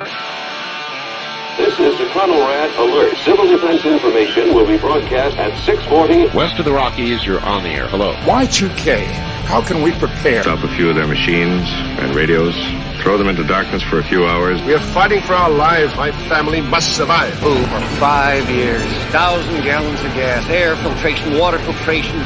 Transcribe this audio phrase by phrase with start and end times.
[0.00, 3.16] This is the Red Alert.
[3.18, 6.36] Civil defense information will be broadcast at 640.
[6.36, 7.86] West of the Rockies, you're on the air.
[7.86, 8.12] Hello.
[8.24, 9.04] Y2K.
[9.44, 10.42] How can we prepare?
[10.42, 11.68] Stop a few of their machines
[12.00, 12.56] and radios.
[13.02, 14.60] Throw them into darkness for a few hours.
[14.62, 15.94] We are fighting for our lives.
[15.94, 17.40] My family must survive.
[17.44, 18.82] Over five years.
[19.12, 22.18] Thousand gallons of gas, air filtration, water filtration.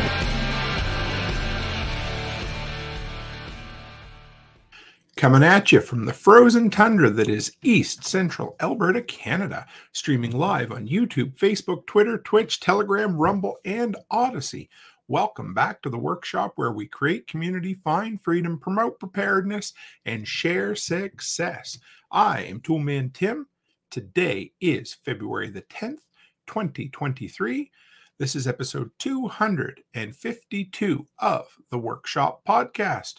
[5.18, 9.66] Coming at you from the frozen tundra that is east central Alberta, Canada.
[9.90, 14.68] Streaming live on YouTube, Facebook, Twitter, Twitch, Telegram, Rumble, and Odysee.
[15.08, 19.72] Welcome back to the workshop where we create community, find freedom, promote preparedness,
[20.06, 21.80] and share success.
[22.12, 23.48] I am Toolman Tim.
[23.90, 26.02] Today is February the 10th,
[26.46, 27.72] 2023.
[28.18, 33.14] This is episode 252 of the Workshop Podcast.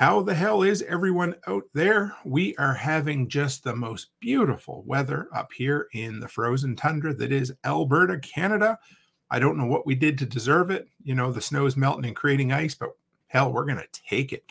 [0.00, 2.16] How the hell is everyone out there?
[2.24, 7.30] We are having just the most beautiful weather up here in the frozen tundra that
[7.30, 8.78] is Alberta, Canada.
[9.30, 10.88] I don't know what we did to deserve it.
[11.02, 14.32] You know, the snow is melting and creating ice, but hell, we're going to take
[14.32, 14.50] it.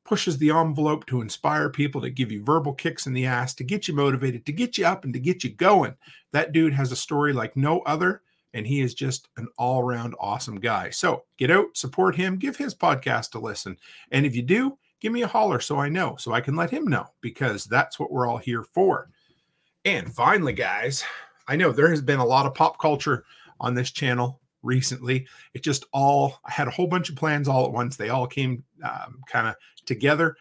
[0.05, 3.63] pushes the envelope to inspire people, to give you verbal kicks in the ass, to
[3.63, 5.95] get you motivated, to get you up and to get you going.
[6.33, 8.21] That dude has a story like no other,
[8.53, 10.89] and he is just an all around awesome guy.
[10.89, 13.77] So get out, support him, give his podcast a listen.
[14.11, 16.71] And if you do, give me a holler so I know, so I can let
[16.71, 19.09] him know, because that's what we're all here for.
[19.83, 21.03] And finally, guys,
[21.47, 23.25] I know there has been a lot of pop culture
[23.59, 25.27] on this channel recently.
[25.53, 27.97] It just all, I had a whole bunch of plans all at once.
[27.97, 29.55] They all came um, kind of
[29.85, 30.37] together.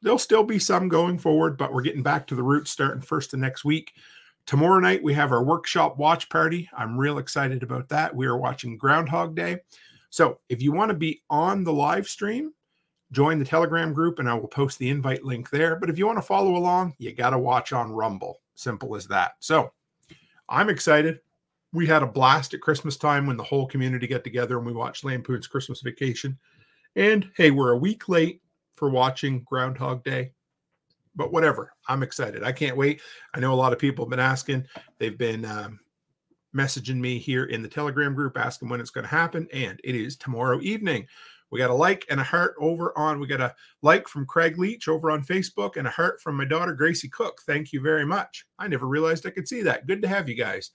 [0.00, 3.34] There'll still be some going forward, but we're getting back to the roots starting first
[3.34, 3.92] of next week.
[4.46, 6.70] Tomorrow night, we have our workshop watch party.
[6.74, 8.16] I'm real excited about that.
[8.16, 9.58] We are watching Groundhog Day.
[10.08, 12.54] So if you want to be on the live stream,
[13.12, 15.76] join the Telegram group and I will post the invite link there.
[15.76, 18.40] But if you want to follow along, you got to watch on Rumble.
[18.54, 19.32] Simple as that.
[19.40, 19.72] So
[20.48, 21.20] I'm excited
[21.72, 24.72] we had a blast at Christmas time when the whole community got together and we
[24.72, 26.36] watched Lampoon's Christmas Vacation.
[26.96, 28.42] And hey, we're a week late
[28.74, 30.32] for watching Groundhog Day,
[31.14, 31.72] but whatever.
[31.88, 32.42] I'm excited.
[32.42, 33.00] I can't wait.
[33.34, 34.66] I know a lot of people have been asking.
[34.98, 35.78] They've been um,
[36.54, 39.94] messaging me here in the Telegram group asking when it's going to happen, and it
[39.94, 41.06] is tomorrow evening.
[41.50, 43.18] We got a like and a heart over on.
[43.18, 46.44] We got a like from Craig Leach over on Facebook and a heart from my
[46.44, 47.40] daughter Gracie Cook.
[47.46, 48.46] Thank you very much.
[48.58, 49.86] I never realized I could see that.
[49.86, 50.70] Good to have you guys.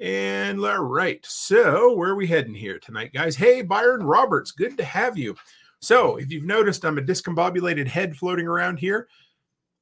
[0.00, 3.36] And all right, so where are we heading here tonight, guys?
[3.36, 5.36] Hey, Byron Roberts, good to have you.
[5.80, 9.08] So, if you've noticed, I'm a discombobulated head floating around here.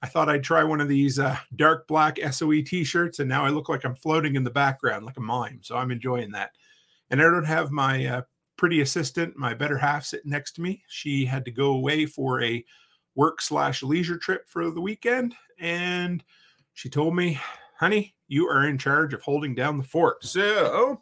[0.02, 3.44] I thought I'd try one of these uh, dark black SOE t shirts, and now
[3.44, 5.60] I look like I'm floating in the background like a mime.
[5.62, 6.50] So, I'm enjoying that.
[7.10, 8.22] And I don't have my uh,
[8.58, 10.82] pretty assistant, my better half, sitting next to me.
[10.88, 12.62] She had to go away for a
[13.14, 15.34] work slash leisure trip for the weekend.
[15.58, 16.22] And
[16.74, 17.40] she told me,
[17.78, 20.24] honey, you are in charge of holding down the fort.
[20.24, 21.00] So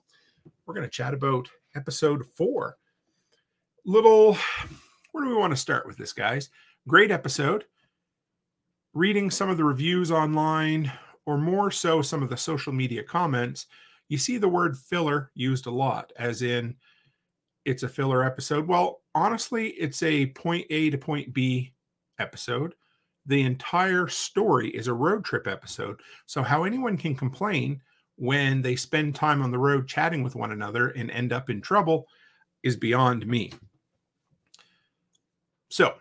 [0.64, 2.76] we're going to chat about episode four.
[3.84, 4.36] Little,
[5.12, 6.50] where do we want to start with this, guys?
[6.86, 7.64] Great episode.
[8.94, 10.92] Reading some of the reviews online,
[11.26, 13.66] or more so, some of the social media comments,
[14.08, 16.76] you see the word filler used a lot, as in
[17.66, 18.66] it's a filler episode.
[18.66, 21.74] Well, honestly, it's a point A to point B
[22.18, 22.74] episode
[23.26, 26.00] the entire story is a road trip episode.
[26.26, 27.82] So, how anyone can complain
[28.16, 31.60] when they spend time on the road chatting with one another and end up in
[31.60, 32.06] trouble
[32.62, 33.52] is beyond me.
[35.68, 35.94] So,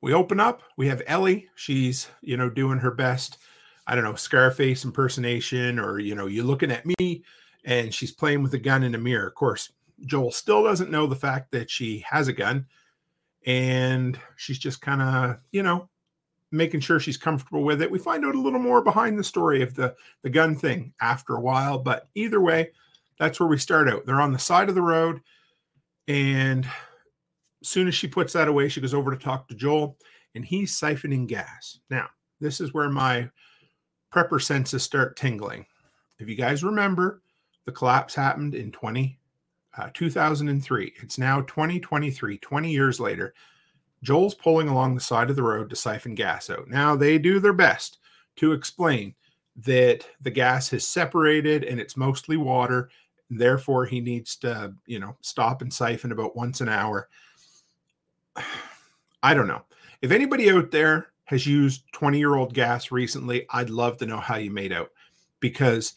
[0.00, 1.48] we open up, we have Ellie.
[1.56, 3.38] She's, you know, doing her best
[3.90, 7.24] I don't know, Scarface impersonation, or you know, you're looking at me
[7.64, 9.26] and she's playing with a gun in a mirror.
[9.26, 9.72] Of course,
[10.06, 12.66] Joel still doesn't know the fact that she has a gun,
[13.46, 15.88] and she's just kind of, you know,
[16.50, 17.90] making sure she's comfortable with it.
[17.90, 21.34] We find out a little more behind the story of the the gun thing after
[21.34, 22.70] a while, but either way,
[23.18, 24.06] that's where we start out.
[24.06, 25.20] They're on the side of the road,
[26.06, 26.66] and
[27.62, 29.96] as soon as she puts that away, she goes over to talk to Joel,
[30.34, 31.80] and he's siphoning gas.
[31.90, 32.08] Now,
[32.40, 33.30] this is where my
[34.14, 35.66] prepper senses start tingling.
[36.18, 37.22] If you guys remember,
[37.66, 39.17] the collapse happened in 20,
[39.78, 40.92] uh, 2003.
[41.02, 43.34] It's now 2023, 20 years later.
[44.02, 46.68] Joel's pulling along the side of the road to siphon gas out.
[46.68, 47.98] Now, they do their best
[48.36, 49.14] to explain
[49.56, 52.90] that the gas has separated and it's mostly water.
[53.30, 57.08] Therefore, he needs to, you know, stop and siphon about once an hour.
[59.22, 59.62] I don't know.
[60.00, 64.20] If anybody out there has used 20 year old gas recently, I'd love to know
[64.20, 64.90] how you made out
[65.40, 65.94] because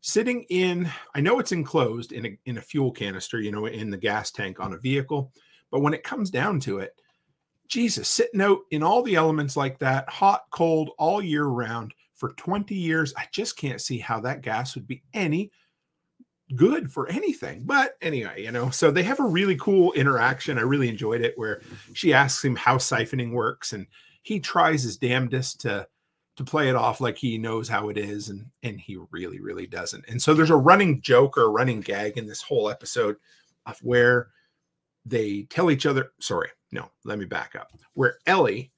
[0.00, 3.90] sitting in, I know it's enclosed in a, in a fuel canister, you know, in
[3.90, 5.32] the gas tank on a vehicle,
[5.70, 6.94] but when it comes down to it,
[7.68, 12.30] Jesus, sitting out in all the elements like that, hot, cold, all year round for
[12.32, 15.52] 20 years, I just can't see how that gas would be any
[16.56, 17.62] good for anything.
[17.64, 20.58] But anyway, you know, so they have a really cool interaction.
[20.58, 21.62] I really enjoyed it where
[21.92, 23.86] she asks him how siphoning works and
[24.22, 25.86] he tries his damnedest to
[26.36, 29.66] to play it off like he knows how it is and and he really really
[29.66, 30.04] doesn't.
[30.08, 33.16] And so there's a running joke or a running gag in this whole episode
[33.66, 34.28] of where
[35.04, 37.72] they tell each other, sorry, no, let me back up.
[37.94, 38.72] Where Ellie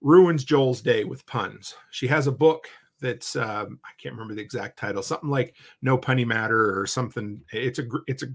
[0.00, 1.74] ruins Joel's day with puns.
[1.90, 2.68] She has a book
[3.00, 7.42] that's um, I can't remember the exact title, something like No Punny Matter or something.
[7.52, 8.26] It's a it's a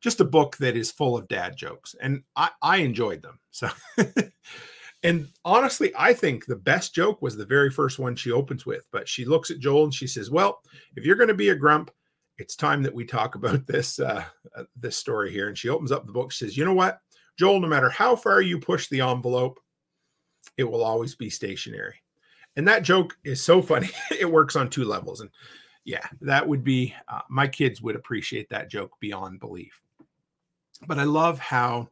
[0.00, 3.40] just a book that is full of dad jokes, and I I enjoyed them.
[3.50, 3.68] So,
[5.02, 8.86] and honestly, I think the best joke was the very first one she opens with.
[8.90, 10.60] But she looks at Joel and she says, "Well,
[10.96, 11.90] if you're going to be a grump."
[12.40, 14.24] It's time that we talk about this uh,
[14.56, 15.48] uh, this story here.
[15.48, 16.30] And she opens up the book.
[16.30, 17.00] She says, "You know what,
[17.36, 17.60] Joel?
[17.60, 19.58] No matter how far you push the envelope,
[20.56, 21.96] it will always be stationary."
[22.56, 23.90] And that joke is so funny.
[24.18, 25.20] it works on two levels.
[25.20, 25.30] And
[25.84, 29.80] yeah, that would be uh, my kids would appreciate that joke beyond belief.
[30.86, 31.88] But I love how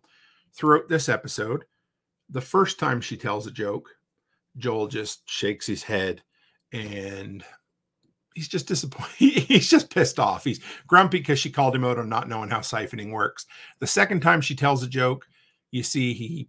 [0.54, 1.64] throughout this episode,
[2.30, 3.90] the first time she tells a joke,
[4.56, 6.22] Joel just shakes his head
[6.72, 7.44] and
[8.34, 9.14] he's just disappointed.
[9.16, 10.44] he's just pissed off.
[10.44, 13.46] He's grumpy because she called him out on not knowing how siphoning works.
[13.80, 15.26] The second time she tells a joke,
[15.70, 16.48] you see he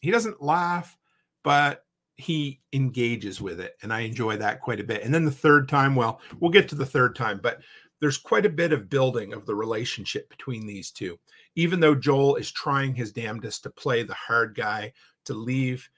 [0.00, 0.96] he doesn't laugh,
[1.42, 1.86] but
[2.16, 5.68] he engages with it and i enjoy that quite a bit and then the third
[5.68, 7.60] time well we'll get to the third time but
[8.00, 11.18] there's quite a bit of building of the relationship between these two.
[11.54, 14.92] Even though joel is trying his damnedest to play the hard guy
[15.24, 15.88] to leave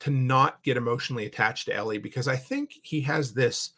[0.00, 3.70] to not get emotionally attached to ellie because i think he has this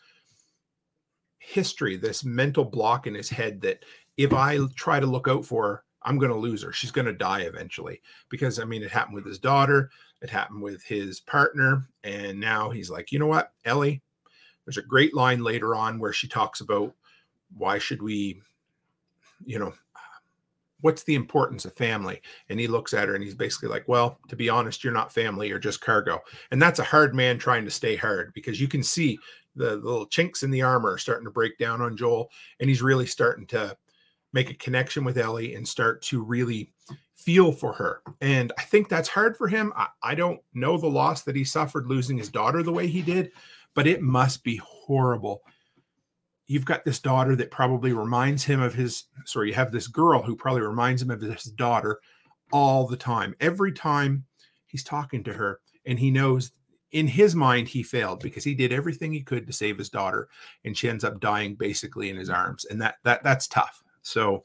[1.38, 3.84] history this mental block in his head that
[4.16, 6.72] if i try to look out for her i'm going to lose her.
[6.72, 8.00] She's going to die eventually.
[8.30, 9.90] Because i mean it happened with his daughter
[10.20, 11.88] it happened with his partner.
[12.04, 14.02] And now he's like, you know what, Ellie,
[14.64, 16.94] there's a great line later on where she talks about
[17.56, 18.40] why should we,
[19.44, 19.72] you know,
[20.80, 22.20] what's the importance of family?
[22.48, 25.12] And he looks at her and he's basically like, well, to be honest, you're not
[25.12, 26.20] family, you're just cargo.
[26.50, 29.18] And that's a hard man trying to stay hard because you can see
[29.56, 32.30] the, little chinks in the armor starting to break down on Joel.
[32.60, 33.76] And he's really starting to
[34.32, 36.72] make a connection with Ellie and start to really
[37.16, 38.02] feel for her.
[38.20, 39.72] And I think that's hard for him.
[39.76, 43.02] I, I, don't know the loss that he suffered losing his daughter the way he
[43.02, 43.32] did,
[43.74, 45.42] but it must be horrible.
[46.50, 50.22] You've got this daughter that probably reminds him of his, sorry, you have this girl
[50.22, 52.00] who probably reminds him of his daughter
[52.52, 53.34] all the time.
[53.40, 54.24] Every time
[54.66, 56.52] he's talking to her, and he knows
[56.92, 60.28] in his mind he failed because he did everything he could to save his daughter
[60.64, 64.42] and she ends up dying basically in his arms and that that that's tough so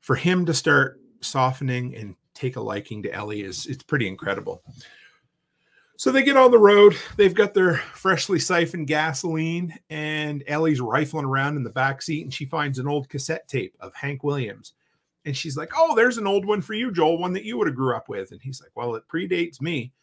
[0.00, 4.62] for him to start softening and take a liking to Ellie is it's pretty incredible.
[6.04, 6.94] So they get on the road.
[7.16, 12.34] They've got their freshly siphoned gasoline, and Ellie's rifling around in the back seat, and
[12.34, 14.74] she finds an old cassette tape of Hank Williams.
[15.24, 17.68] And she's like, "Oh, there's an old one for you, Joel, one that you would
[17.68, 19.94] have grew up with." And he's like, "Well, it predates me."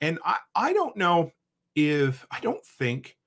[0.00, 1.30] And I I don't know
[1.74, 3.18] if I don't think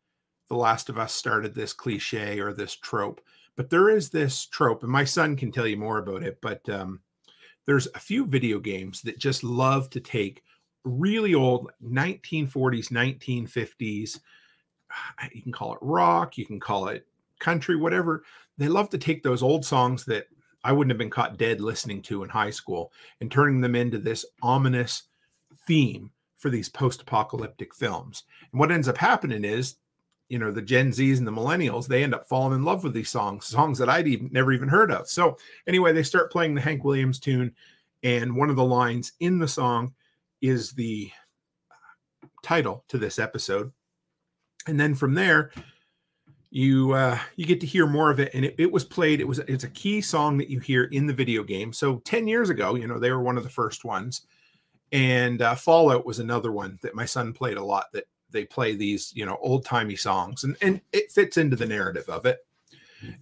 [0.47, 3.21] The Last of Us started this cliche or this trope,
[3.55, 6.39] but there is this trope, and my son can tell you more about it.
[6.41, 7.01] But um,
[7.67, 10.41] there's a few video games that just love to take
[10.85, 14.19] really old 1940s, 1950s.
[14.91, 17.05] Ah, you can call it rock, you can call it
[17.39, 18.23] country, whatever.
[18.57, 20.27] They love to take those old songs that
[20.63, 23.97] I wouldn't have been caught dead listening to in high school and turning them into
[23.97, 25.03] this ominous
[25.67, 28.23] theme for these post apocalyptic films.
[28.51, 29.75] And what ends up happening is
[30.29, 32.93] you know the Gen Zs and the millennials, they end up falling in love with
[32.93, 35.07] these songs, songs that I'd even never even heard of.
[35.07, 35.37] So
[35.67, 37.53] anyway, they start playing the Hank Williams tune,
[38.03, 39.93] and one of the lines in the song
[40.47, 41.11] is the
[42.43, 43.71] title to this episode.
[44.67, 45.51] And then from there,
[46.55, 49.19] you uh, you get to hear more of it, and it, it was played.
[49.19, 51.73] It was it's a key song that you hear in the video game.
[51.73, 54.21] So ten years ago, you know they were one of the first ones,
[54.93, 57.87] and uh, Fallout was another one that my son played a lot.
[57.91, 61.65] That they play these you know old timey songs, and and it fits into the
[61.65, 62.39] narrative of it.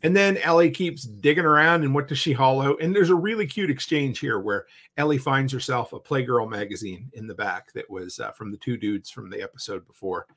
[0.02, 2.78] And then Ellie keeps digging around, and what does she hollow?
[2.78, 4.66] And there's a really cute exchange here where
[4.98, 8.78] Ellie finds herself a Playgirl magazine in the back that was uh, from the two
[8.78, 10.28] dudes from the episode before.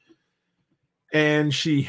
[1.13, 1.89] And she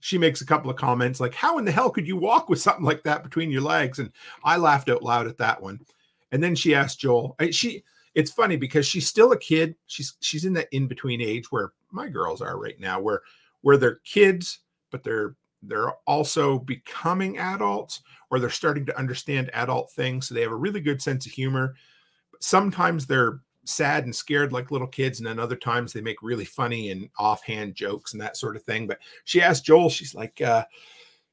[0.00, 2.60] she makes a couple of comments like how in the hell could you walk with
[2.60, 4.00] something like that between your legs?
[4.00, 4.10] And
[4.42, 5.80] i laughed out loud at that one.
[6.32, 7.84] And then she asked joel she
[8.16, 9.76] it's funny because she's still a kid.
[9.86, 13.22] She's she's in that in between age where my girls are right now where
[13.60, 14.60] where they're kids
[14.90, 15.36] but they're
[15.68, 20.56] they're also becoming adults or they're starting to understand adult things so they have a
[20.56, 21.74] really good sense of humor.
[22.40, 26.44] Sometimes they're sad and scared like little kids and then other times they make really
[26.44, 28.86] funny and offhand jokes and that sort of thing.
[28.86, 30.64] But she asked joel she's like uh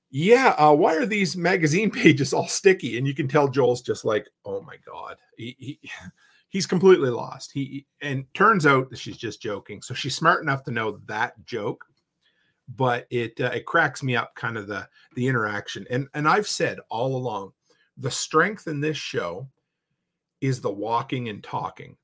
[0.09, 2.97] yeah uh why are these magazine pages all sticky?
[2.97, 5.17] And you can tell joel's just like oh my god.
[5.37, 5.79] He, he
[6.49, 7.51] he's completely lost.
[7.51, 9.81] He and turns out that she's just joking.
[9.81, 11.85] So she's smart enough to know that joke
[12.75, 16.47] but it uh, it cracks me up kind of the the interaction and and i've
[16.47, 17.51] said all along
[17.97, 19.47] the strength in this show
[20.41, 21.95] is the walking and talking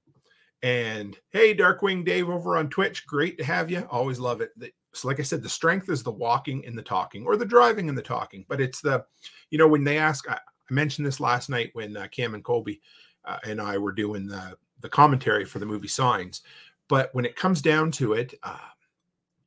[0.62, 3.88] and hey, Darkwing Dave over on Twitch, great to have you.
[3.90, 4.52] Always love it.
[4.94, 7.88] So, like I said, the strength is the walking and the talking, or the driving
[7.88, 8.46] and the talking.
[8.48, 9.06] But it's the,
[9.52, 12.44] you know, when they ask, I, I mentioned this last night when uh, Cam and
[12.44, 12.82] Colby
[13.26, 16.42] uh, and I were doing the the commentary for the movie Signs.
[16.88, 18.58] But when it comes down to it, uh,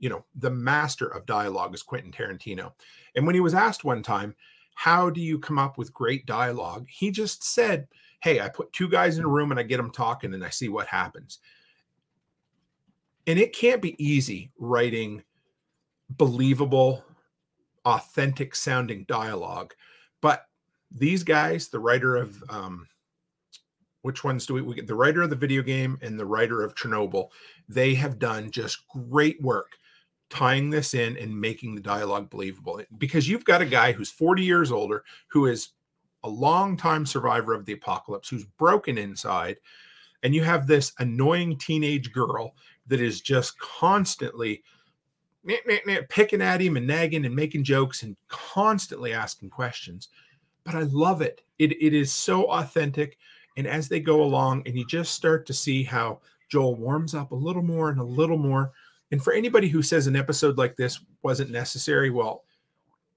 [0.03, 2.73] you know, the master of dialogue is Quentin Tarantino.
[3.15, 4.35] And when he was asked one time,
[4.75, 6.87] how do you come up with great dialogue?
[6.91, 7.87] He just said,
[8.21, 10.51] hey, I put two guys in a room and I get them talking and I
[10.51, 11.39] see what happens.
[13.29, 15.23] And it can't be easy writing
[16.11, 17.05] believable,
[17.85, 19.73] authentic sounding dialogue.
[20.21, 20.47] But
[20.91, 22.89] these guys, the writer of um,
[24.01, 24.89] which ones do we, we get?
[24.89, 27.29] The writer of the video game and the writer of Chernobyl,
[27.69, 29.77] they have done just great work
[30.33, 34.43] tying this in and making the dialogue believable because you've got a guy who's 40
[34.43, 35.73] years older who is
[36.25, 39.59] a long-time survivor of the apocalypse who's broken inside
[40.23, 42.55] and you have this annoying teenage girl
[42.87, 44.63] that is just constantly
[46.09, 50.09] picking at him and nagging and making jokes and constantly asking questions
[50.65, 51.43] but i love it.
[51.59, 53.19] it it is so authentic
[53.59, 57.33] and as they go along and you just start to see how joel warms up
[57.33, 58.73] a little more and a little more
[59.13, 62.45] and for anybody who says an episode like this wasn't necessary well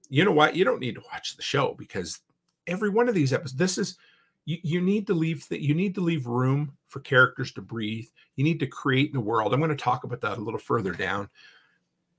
[0.08, 2.20] you know what you don't need to watch the show because
[2.66, 3.58] every one of these episodes.
[3.58, 3.96] This is
[4.44, 8.06] you, you need to leave that you need to leave room for characters to breathe.
[8.36, 9.52] You need to create the world.
[9.52, 11.28] I'm going to talk about that a little further down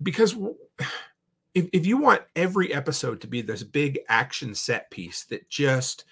[0.02, 0.36] because
[1.54, 6.06] if, if you want every episode to be this big action set piece that just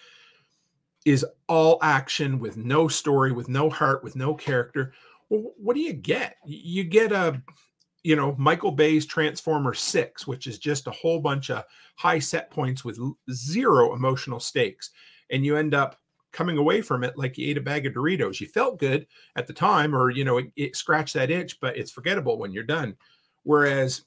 [1.06, 4.92] is all action with no story, with no heart, with no character,
[5.30, 6.36] well, what do you get?
[6.46, 7.42] You get a
[8.06, 11.64] you know, Michael Bay's Transformer 6, which is just a whole bunch of
[11.96, 13.00] high set points with
[13.32, 14.92] zero emotional stakes.
[15.32, 15.98] And you end up
[16.32, 18.40] coming away from it like you ate a bag of Doritos.
[18.40, 21.78] You felt good at the time, or, you know, it, it scratched that itch, but
[21.78, 22.96] it's forgettable when you're done.
[23.42, 24.04] Whereas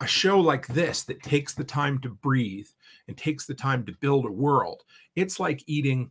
[0.00, 2.66] a show like this that takes the time to breathe
[3.06, 4.82] and takes the time to build a world,
[5.14, 6.10] it's like eating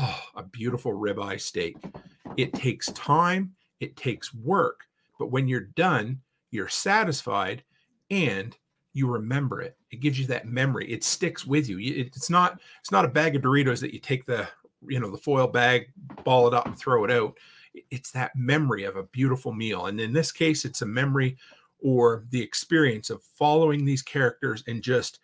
[0.00, 1.76] oh, a beautiful ribeye steak.
[2.36, 4.84] It takes time, it takes work,
[5.18, 6.20] but when you're done,
[6.52, 7.64] you're satisfied
[8.10, 8.56] and
[8.92, 9.76] you remember it.
[9.90, 10.90] It gives you that memory.
[10.90, 11.78] It sticks with you.
[11.80, 14.46] It's not it's not a bag of doritos that you take the
[14.86, 15.90] you know the foil bag
[16.22, 17.36] ball it up and throw it out.
[17.90, 19.86] It's that memory of a beautiful meal.
[19.86, 21.36] And in this case it's a memory
[21.80, 25.18] or the experience of following these characters and just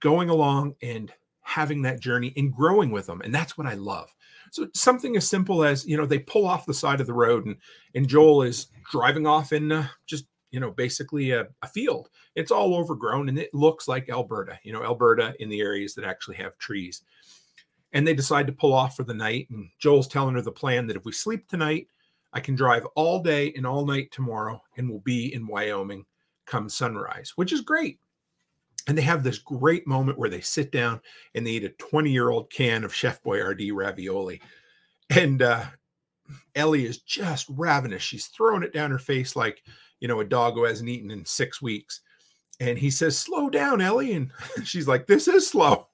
[0.00, 3.22] going along and having that journey and growing with them.
[3.22, 4.14] And that's what i love
[4.52, 7.46] so something as simple as you know they pull off the side of the road
[7.46, 7.56] and
[7.94, 12.08] and joel is driving off in uh, just you know, basically a, a, field.
[12.34, 16.04] It's all overgrown and it looks like Alberta, you know, Alberta in the areas that
[16.04, 17.02] actually have trees.
[17.92, 19.48] And they decide to pull off for the night.
[19.50, 21.88] And Joel's telling her the plan that if we sleep tonight,
[22.32, 26.04] I can drive all day and all night tomorrow and we'll be in Wyoming
[26.46, 27.98] come sunrise, which is great.
[28.88, 31.00] And they have this great moment where they sit down
[31.34, 34.40] and they eat a 20 year old can of Chef Boyardee ravioli.
[35.10, 35.64] And uh,
[36.54, 38.02] Ellie is just ravenous.
[38.02, 39.62] She's throwing it down her face like,
[40.00, 42.00] you know, a dog who hasn't eaten in six weeks.
[42.60, 44.14] and he says, Slow down, Ellie.
[44.14, 44.32] And
[44.64, 45.88] she's like, This is slow.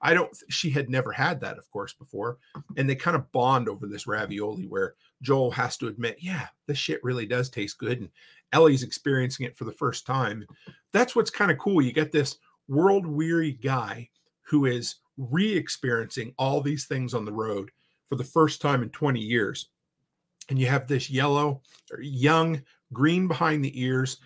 [0.00, 2.38] I don't, she had never had that, of course, before.
[2.78, 6.78] And they kind of bond over this ravioli where Joel has to admit, Yeah, this
[6.78, 8.00] shit really does taste good.
[8.00, 8.08] And
[8.52, 10.46] Ellie's experiencing it for the first time.
[10.92, 11.82] That's what's kind of cool.
[11.82, 12.38] You get this
[12.68, 14.08] world weary guy
[14.42, 17.70] who is re experiencing all these things on the road
[18.08, 19.68] for the first time in 20 years.
[20.48, 21.60] And you have this yellow,
[21.92, 22.62] or young,
[22.92, 24.18] green behind the ears,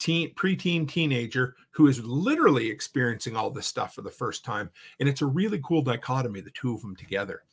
[0.00, 4.68] teen, preteen teenager who is literally experiencing all this stuff for the first time.
[4.98, 7.44] And it's a really cool dichotomy, the two of them together.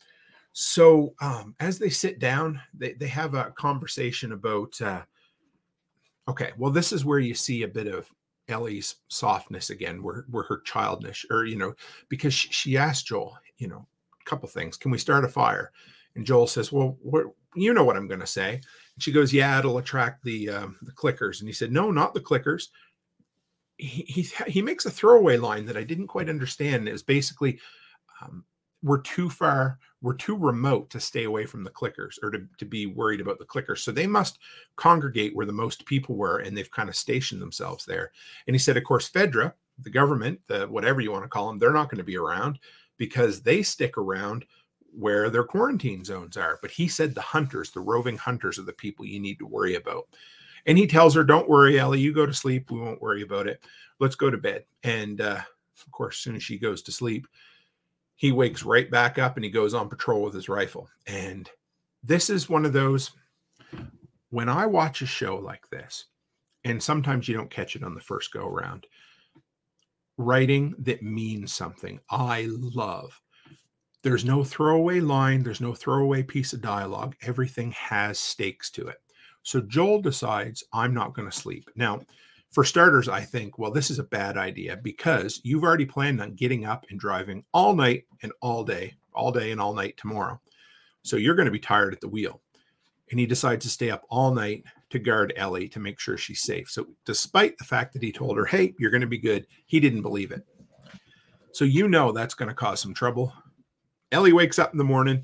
[0.53, 5.03] So um, as they sit down, they, they have a conversation about, uh,
[6.27, 8.09] okay, well, this is where you see a bit of
[8.49, 11.73] Ellie's softness again, where, where her childness, or, you know,
[12.09, 13.85] because she, she asked Joel, you know,
[14.21, 14.77] a couple things.
[14.77, 15.71] Can we start a fire?
[16.15, 18.53] And Joel says, well, what, you know what I'm going to say.
[18.55, 21.39] And she goes, yeah, it'll attract the, um, the clickers.
[21.39, 22.69] And he said, no, not the clickers.
[23.77, 26.87] He, he, he makes a throwaway line that I didn't quite understand.
[26.87, 27.59] It was basically,
[28.21, 28.43] um,
[28.83, 32.65] we're too far, we're too remote to stay away from the clickers or to, to
[32.65, 33.79] be worried about the clickers.
[33.79, 34.39] So they must
[34.75, 38.11] congregate where the most people were, and they've kind of stationed themselves there.
[38.45, 41.59] And he said, of course, Fedra, the government, the whatever you want to call them,
[41.59, 42.59] they're not going to be around
[42.97, 44.45] because they stick around
[44.97, 46.59] where their quarantine zones are.
[46.61, 49.75] But he said the hunters, the roving hunters, are the people you need to worry
[49.75, 50.07] about.
[50.65, 52.71] And he tells her, Don't worry, Ellie, you go to sleep.
[52.71, 53.63] We won't worry about it.
[53.99, 54.65] Let's go to bed.
[54.83, 55.41] And uh,
[55.85, 57.27] of course, as soon as she goes to sleep,
[58.17, 60.89] he wakes right back up and he goes on patrol with his rifle.
[61.05, 61.49] And
[62.03, 63.11] this is one of those
[64.29, 66.05] when I watch a show like this,
[66.65, 68.85] and sometimes you don't catch it on the first go around,
[70.17, 71.99] writing that means something.
[72.09, 73.21] I love.
[74.03, 77.15] There's no throwaway line, there's no throwaway piece of dialogue.
[77.21, 78.97] Everything has stakes to it.
[79.43, 81.69] So Joel decides, I'm not going to sleep.
[81.75, 82.01] Now,
[82.51, 86.33] for starters, I think, well, this is a bad idea because you've already planned on
[86.35, 90.39] getting up and driving all night and all day, all day and all night tomorrow.
[91.03, 92.41] So you're going to be tired at the wheel.
[93.09, 96.41] And he decides to stay up all night to guard Ellie to make sure she's
[96.41, 96.69] safe.
[96.69, 99.79] So, despite the fact that he told her, hey, you're going to be good, he
[99.79, 100.45] didn't believe it.
[101.53, 103.33] So, you know that's going to cause some trouble.
[104.11, 105.23] Ellie wakes up in the morning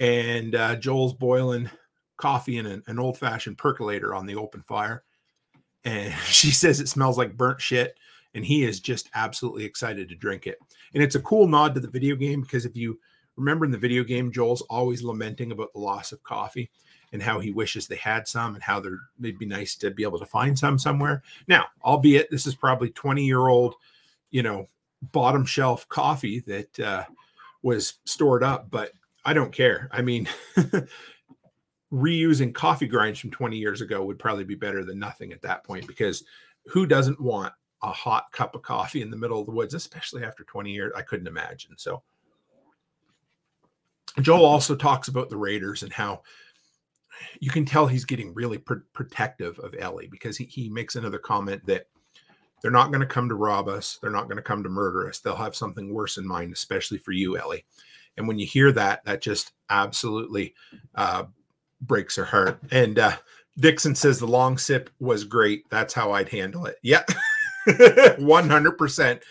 [0.00, 1.70] and uh, Joel's boiling
[2.16, 5.04] coffee in an, an old fashioned percolator on the open fire
[5.84, 7.96] and she says it smells like burnt shit
[8.34, 10.58] and he is just absolutely excited to drink it.
[10.94, 12.98] And it's a cool nod to the video game because if you
[13.36, 16.70] remember in the video game joel's always lamenting about the loss of coffee
[17.12, 20.02] and how he wishes they had some and how they're they'd be nice to be
[20.02, 21.22] able to find some somewhere.
[21.48, 23.74] Now albeit this is probably 20 year old
[24.30, 24.68] you know
[25.12, 27.04] bottom shelf coffee that uh,
[27.62, 28.92] was stored up but
[29.24, 29.88] i don't care.
[29.92, 30.28] I mean
[31.92, 35.62] reusing coffee grinds from 20 years ago would probably be better than nothing at that
[35.62, 36.24] point because
[36.66, 37.52] who doesn't want
[37.82, 40.92] a hot cup of coffee in the middle of the woods, especially after 20 years?
[40.96, 41.76] I couldn't imagine.
[41.76, 42.02] So,
[44.20, 46.22] Joel also talks about the Raiders and how
[47.40, 51.18] you can tell he's getting really pr- protective of Ellie because he, he makes another
[51.18, 51.86] comment that
[52.62, 53.98] they're not going to come to rob us.
[54.00, 55.18] They're not going to come to murder us.
[55.18, 57.64] They'll have something worse in mind, especially for you, Ellie.
[58.16, 60.54] And when you hear that, that just absolutely
[60.94, 61.24] uh,
[61.82, 62.58] breaks her heart.
[62.70, 63.16] And uh,
[63.58, 65.68] Dixon says the long sip was great.
[65.70, 66.76] That's how I'd handle it.
[66.82, 67.04] Yeah,
[67.68, 69.22] 100%.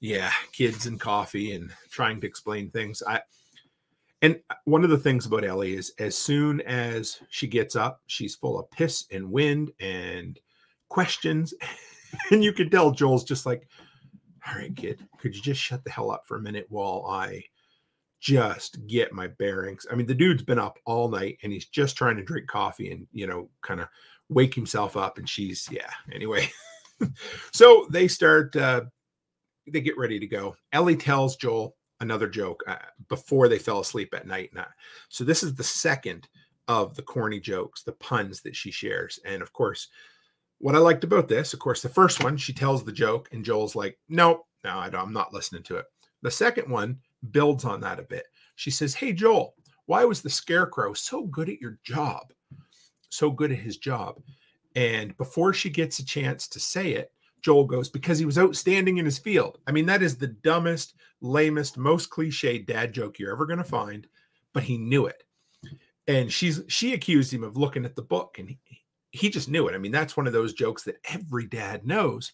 [0.00, 3.02] Yeah, kids and coffee and trying to explain things.
[3.06, 3.20] I
[4.22, 8.34] and one of the things about Ellie is as soon as she gets up, she's
[8.34, 10.38] full of piss and wind and
[10.88, 11.54] questions.
[12.30, 13.66] and you can tell Joel's just like,
[14.46, 17.44] all right, kid, could you just shut the hell up for a minute while I
[18.20, 19.86] just get my bearings.
[19.90, 22.92] I mean, the dude's been up all night and he's just trying to drink coffee
[22.92, 23.88] and, you know, kind of
[24.28, 25.18] wake himself up.
[25.18, 26.48] And she's, yeah, anyway.
[27.52, 28.82] so they start, uh,
[29.66, 30.54] they get ready to go.
[30.72, 32.76] Ellie tells Joel another joke uh,
[33.08, 34.50] before they fell asleep at night.
[35.08, 36.28] So this is the second
[36.68, 39.18] of the corny jokes, the puns that she shares.
[39.24, 39.88] And of course,
[40.58, 43.44] what I liked about this, of course, the first one, she tells the joke and
[43.44, 45.86] Joel's like, nope, no, I am not listening to it.
[46.22, 46.98] The second one,
[47.30, 48.26] builds on that a bit.
[48.56, 49.54] She says, Hey, Joel,
[49.86, 52.32] why was the scarecrow so good at your job?
[53.08, 54.20] So good at his job.
[54.76, 58.98] And before she gets a chance to say it, Joel goes, Because he was outstanding
[58.98, 59.58] in his field.
[59.66, 63.64] I mean, that is the dumbest, lamest, most cliche dad joke you're ever going to
[63.64, 64.06] find,
[64.52, 65.22] but he knew it.
[66.06, 68.58] And she's she accused him of looking at the book and he,
[69.10, 69.74] he just knew it.
[69.74, 72.32] I mean, that's one of those jokes that every dad knows.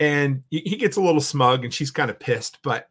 [0.00, 2.88] And he gets a little smug and she's kind of pissed, but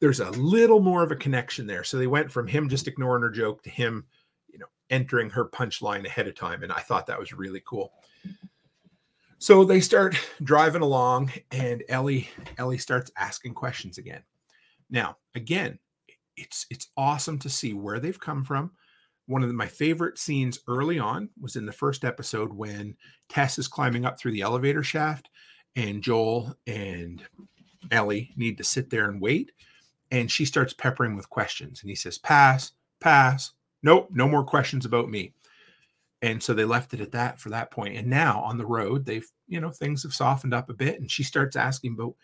[0.00, 1.84] there's a little more of a connection there.
[1.84, 4.06] So they went from him just ignoring her joke to him,
[4.48, 6.62] you know, entering her punchline ahead of time.
[6.62, 7.92] And I thought that was really cool.
[9.38, 14.22] So they start driving along, and Ellie Ellie starts asking questions again.
[14.90, 15.78] Now, again,
[16.36, 18.72] it's it's awesome to see where they've come from.
[19.26, 22.96] One of the, my favorite scenes early on was in the first episode when
[23.28, 25.28] Tess is climbing up through the elevator shaft,
[25.76, 27.22] and Joel and
[27.92, 29.52] Ellie need to sit there and wait,
[30.10, 34.84] and she starts peppering with questions, and he says, "Pass, pass, nope, no more questions
[34.84, 35.34] about me."
[36.22, 37.96] and so they left it at that for that point.
[37.96, 41.10] and now on the road they've you know things have softened up a bit and
[41.10, 42.14] she starts asking about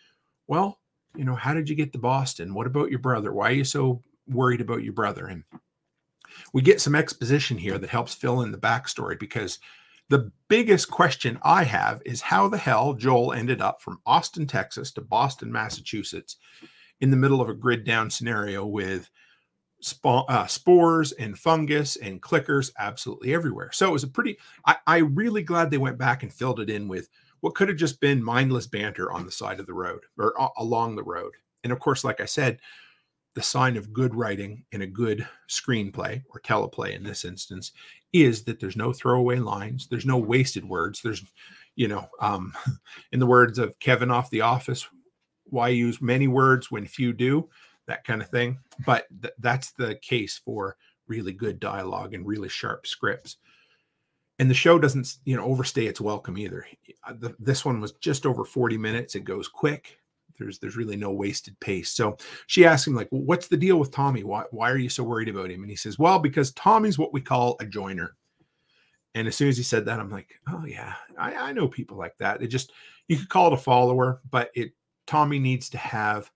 [0.46, 0.80] well
[1.16, 3.64] you know how did you get to boston what about your brother why are you
[3.64, 5.44] so worried about your brother and
[6.52, 9.58] we get some exposition here that helps fill in the backstory because
[10.08, 14.90] the biggest question i have is how the hell joel ended up from austin texas
[14.90, 16.36] to boston massachusetts
[17.00, 19.10] in the middle of a grid down scenario with
[20.04, 23.70] uh, spores and fungus and clickers absolutely everywhere.
[23.72, 26.70] So it was a pretty, I, I really glad they went back and filled it
[26.70, 27.08] in with
[27.40, 30.48] what could have just been mindless banter on the side of the road or uh,
[30.56, 31.32] along the road.
[31.62, 32.60] And of course, like I said,
[33.34, 37.72] the sign of good writing in a good screenplay or teleplay in this instance
[38.12, 41.02] is that there's no throwaway lines, there's no wasted words.
[41.02, 41.24] There's,
[41.74, 42.54] you know, um,
[43.12, 44.88] in the words of Kevin off The Office,
[45.44, 47.48] why use many words when few do?
[47.86, 48.58] that kind of thing.
[48.84, 50.76] But th- that's the case for
[51.06, 53.36] really good dialogue and really sharp scripts.
[54.38, 56.66] And the show doesn't, you know, overstay its welcome either.
[57.06, 59.14] Uh, this one was just over 40 minutes.
[59.14, 59.98] It goes quick.
[60.36, 61.92] There's there's really no wasted pace.
[61.92, 62.16] So
[62.48, 64.24] she asked him like, well, "What's the deal with Tommy?
[64.24, 67.12] Why why are you so worried about him?" And he says, "Well, because Tommy's what
[67.12, 68.16] we call a joiner."
[69.14, 71.96] And as soon as he said that, I'm like, "Oh yeah, I, I know people
[71.96, 72.42] like that.
[72.42, 72.72] It just
[73.06, 74.72] you could call it a follower, but it
[75.06, 76.30] Tommy needs to have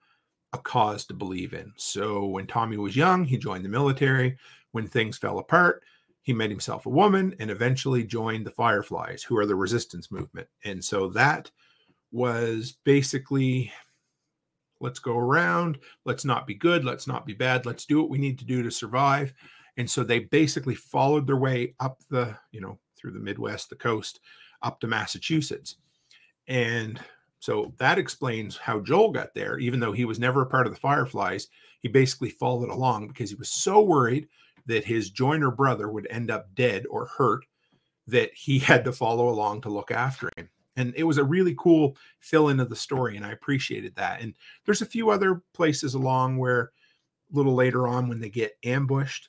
[0.53, 1.73] a cause to believe in.
[1.77, 4.37] So when Tommy was young, he joined the military.
[4.73, 5.83] When things fell apart,
[6.23, 10.49] he made himself a woman and eventually joined the Fireflies, who are the resistance movement.
[10.65, 11.51] And so that
[12.13, 13.73] was basically
[14.81, 18.19] let's go around, let's not be good, let's not be bad, let's do what we
[18.19, 19.33] need to do to survive.
[19.77, 23.77] And so they basically followed their way up the, you know, through the Midwest, the
[23.77, 24.21] coast,
[24.63, 25.77] up to Massachusetts.
[26.47, 27.01] And
[27.41, 30.73] so that explains how Joel got there, even though he was never a part of
[30.73, 31.49] the Fireflies.
[31.81, 34.29] He basically followed along because he was so worried
[34.67, 37.45] that his joiner brother would end up dead or hurt
[38.07, 40.49] that he had to follow along to look after him.
[40.77, 44.21] And it was a really cool fill in of the story, and I appreciated that.
[44.21, 46.71] And there's a few other places along where
[47.33, 49.29] a little later on, when they get ambushed,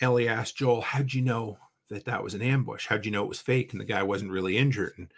[0.00, 1.58] Ellie asked Joel, How'd you know
[1.90, 2.86] that that was an ambush?
[2.86, 4.94] How'd you know it was fake and the guy wasn't really injured?
[4.96, 5.12] And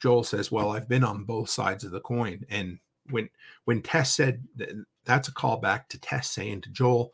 [0.00, 2.78] Joel says, "Well, I've been on both sides of the coin." And
[3.10, 3.28] when
[3.64, 4.70] when Tess said that,
[5.04, 7.12] that's a callback to Tess saying to Joel,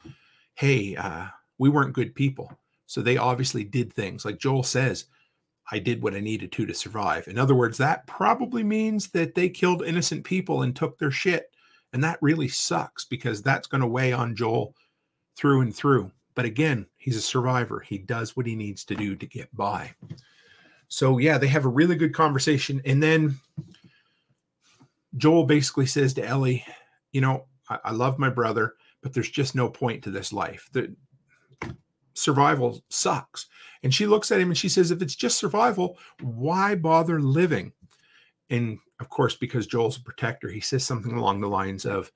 [0.54, 5.06] "Hey, uh, we weren't good people, so they obviously did things like Joel says."
[5.72, 7.26] I did what I needed to to survive.
[7.26, 11.50] In other words, that probably means that they killed innocent people and took their shit.
[11.92, 14.74] And that really sucks because that's going to weigh on Joel
[15.36, 16.10] through and through.
[16.34, 17.80] But again, he's a survivor.
[17.80, 19.94] He does what he needs to do to get by.
[20.88, 22.80] So yeah, they have a really good conversation.
[22.84, 23.38] And then
[25.16, 26.64] Joel basically says to Ellie,
[27.12, 30.68] you know, I, I love my brother, but there's just no point to this life.
[30.72, 30.94] The
[32.14, 33.46] survival sucks.
[33.82, 37.72] And she looks at him and she says, if it's just survival, why bother living?
[38.50, 42.10] And of course, because Joel's a protector, he says something along the lines of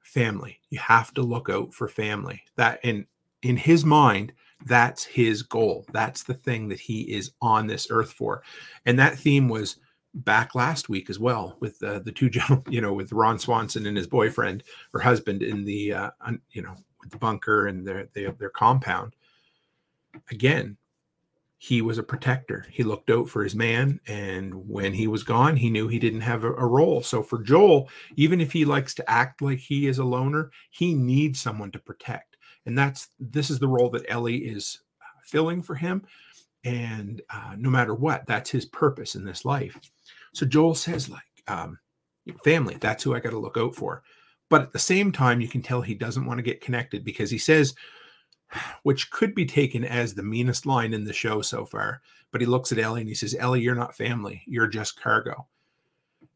[0.00, 0.60] family.
[0.70, 2.42] You have to look out for family.
[2.56, 3.06] That in
[3.42, 4.32] in his mind,
[4.64, 5.84] that's his goal.
[5.92, 8.42] That's the thing that he is on this earth for.
[8.84, 9.76] And that theme was
[10.14, 13.86] back last week as well with uh, the two gentlemen, you know, with Ron Swanson
[13.86, 14.64] and his boyfriend
[14.94, 16.10] or husband in the, uh,
[16.50, 19.14] you know, with the bunker and their, their, their compound.
[20.30, 20.78] Again,
[21.58, 22.66] he was a protector.
[22.70, 24.00] He looked out for his man.
[24.06, 27.02] And when he was gone, he knew he didn't have a, a, role.
[27.02, 30.94] So for Joel, even if he likes to act like he is a loner, he
[30.94, 32.35] needs someone to protect
[32.66, 34.80] and that's this is the role that Ellie is
[35.22, 36.02] filling for him.
[36.64, 39.78] And uh, no matter what, that's his purpose in this life.
[40.34, 41.78] So Joel says, like, um,
[42.42, 44.02] family, that's who I got to look out for.
[44.48, 47.30] But at the same time, you can tell he doesn't want to get connected because
[47.30, 47.74] he says,
[48.82, 52.02] which could be taken as the meanest line in the show so far.
[52.32, 54.42] But he looks at Ellie and he says, Ellie, you're not family.
[54.46, 55.46] You're just cargo.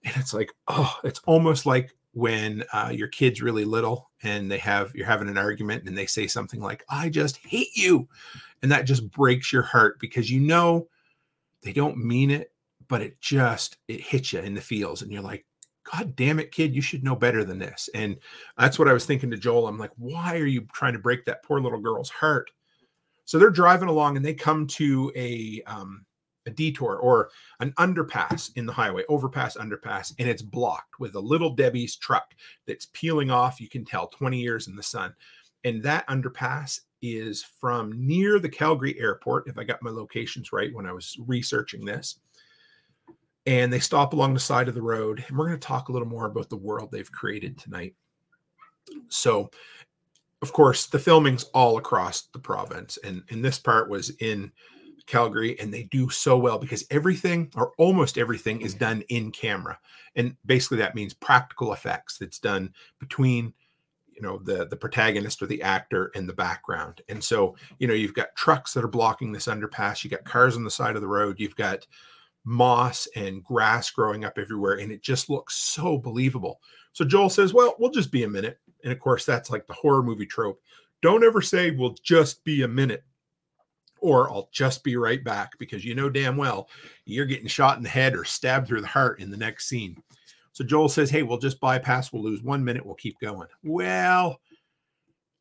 [0.05, 4.59] And it's like, oh, it's almost like when uh, your kid's really little and they
[4.59, 8.09] have you're having an argument and they say something like i just hate you
[8.63, 10.89] and that just breaks your heart because you know
[11.63, 12.53] they don't mean it
[12.89, 15.47] but it just it hits you in the feels and you're like
[15.91, 17.89] god damn it kid you should know better than this.
[17.95, 18.17] And
[18.59, 19.67] that's what i was thinking to joel.
[19.67, 22.51] I'm like why are you trying to break that poor little girl's heart?
[23.25, 26.05] So they're driving along and they come to a um,
[26.51, 31.21] a detour or an underpass in the highway, overpass, underpass, and it's blocked with a
[31.21, 32.35] little Debbie's truck
[32.67, 33.61] that's peeling off.
[33.61, 35.15] You can tell 20 years in the sun.
[35.65, 40.75] And that underpass is from near the Calgary airport, if I got my locations right
[40.75, 42.19] when I was researching this.
[43.47, 45.25] And they stop along the side of the road.
[45.27, 47.95] And we're going to talk a little more about the world they've created tonight.
[49.09, 49.51] So,
[50.43, 52.99] of course, the filming's all across the province.
[53.03, 54.53] And, and this part was in
[55.07, 58.85] Calgary, and they do so well because everything or almost everything is mm-hmm.
[58.85, 59.79] done in camera.
[60.17, 63.53] And basically, that means practical effects that's done between
[64.21, 67.01] you know the the protagonist or the actor in the background.
[67.09, 70.57] And so you know you've got trucks that are blocking this underpass you got cars
[70.57, 71.87] on the side of the road you've got
[72.45, 76.61] moss and grass growing up everywhere and it just looks so believable.
[76.93, 78.59] So joel says well we'll just be a minute.
[78.85, 80.61] And of course that's like the horror movie trope.
[81.01, 83.05] Don't ever say we'll just be a minute
[84.01, 86.69] or I'll just be right back because you know damn well
[87.05, 90.03] you're getting shot in the head or stabbed through the heart in the next scene.
[90.53, 92.13] So Joel says, Hey, we'll just bypass.
[92.13, 92.85] We'll lose one minute.
[92.85, 93.49] We'll keep going.
[93.63, 94.41] Well,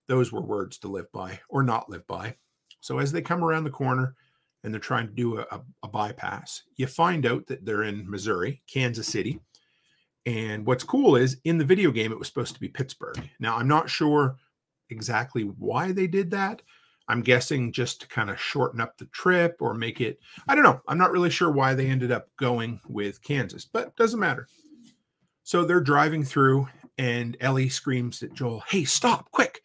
[0.07, 2.35] those were words to live by or not live by.
[2.81, 4.15] So as they come around the corner
[4.63, 8.09] and they're trying to do a, a, a bypass, you find out that they're in
[8.09, 9.39] Missouri, Kansas City.
[10.25, 13.21] And what's cool is in the video game, it was supposed to be Pittsburgh.
[13.39, 14.35] Now, I'm not sure
[14.89, 16.61] exactly why they did that.
[17.09, 20.63] I'm guessing just to kind of shorten up the trip or make it, I don't
[20.63, 20.79] know.
[20.87, 24.47] I'm not really sure why they ended up going with Kansas, but doesn't matter.
[25.43, 26.67] So they're driving through,
[26.99, 29.63] and Ellie screams at Joel, Hey, stop quick.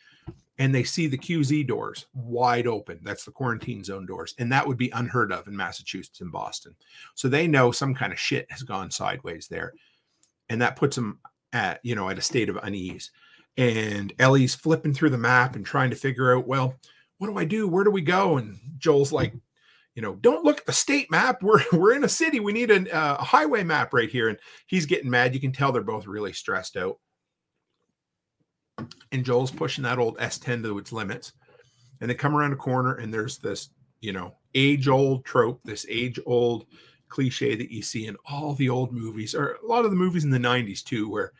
[0.56, 3.00] And they see the QZ doors wide open.
[3.02, 4.34] That's the quarantine zone doors.
[4.38, 6.76] And that would be unheard of in Massachusetts and Boston.
[7.16, 9.74] So they know some kind of shit has gone sideways there.
[10.48, 11.18] And that puts them
[11.52, 13.10] at, you know, at a state of unease.
[13.56, 16.76] And Ellie's flipping through the map and trying to figure out, well,
[17.18, 17.68] what do I do?
[17.68, 18.36] Where do we go?
[18.36, 19.34] And Joel's like,
[19.94, 21.38] you know, don't look at the state map.
[21.42, 22.40] We're we're in a city.
[22.40, 24.28] We need uh, a highway map right here.
[24.28, 25.34] And he's getting mad.
[25.34, 26.98] You can tell they're both really stressed out.
[29.12, 31.32] And Joel's pushing that old S10 to its limits.
[32.00, 35.86] And they come around a corner, and there's this, you know, age old trope, this
[35.88, 36.66] age old
[37.08, 40.24] cliche that you see in all the old movies, or a lot of the movies
[40.24, 41.32] in the 90s too, where,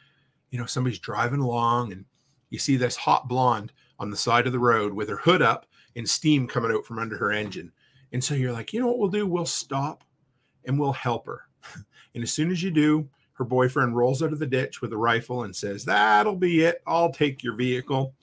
[0.50, 2.04] you know, somebody's driving along and
[2.50, 5.66] you see this hot blonde on the side of the road with her hood up
[5.96, 7.72] and steam coming out from under her engine
[8.14, 9.26] and so you're like, you know what we'll do?
[9.26, 10.04] We'll stop
[10.64, 11.42] and we'll help her.
[12.14, 14.96] And as soon as you do, her boyfriend rolls out of the ditch with a
[14.96, 16.80] rifle and says, That'll be it.
[16.86, 18.14] I'll take your vehicle.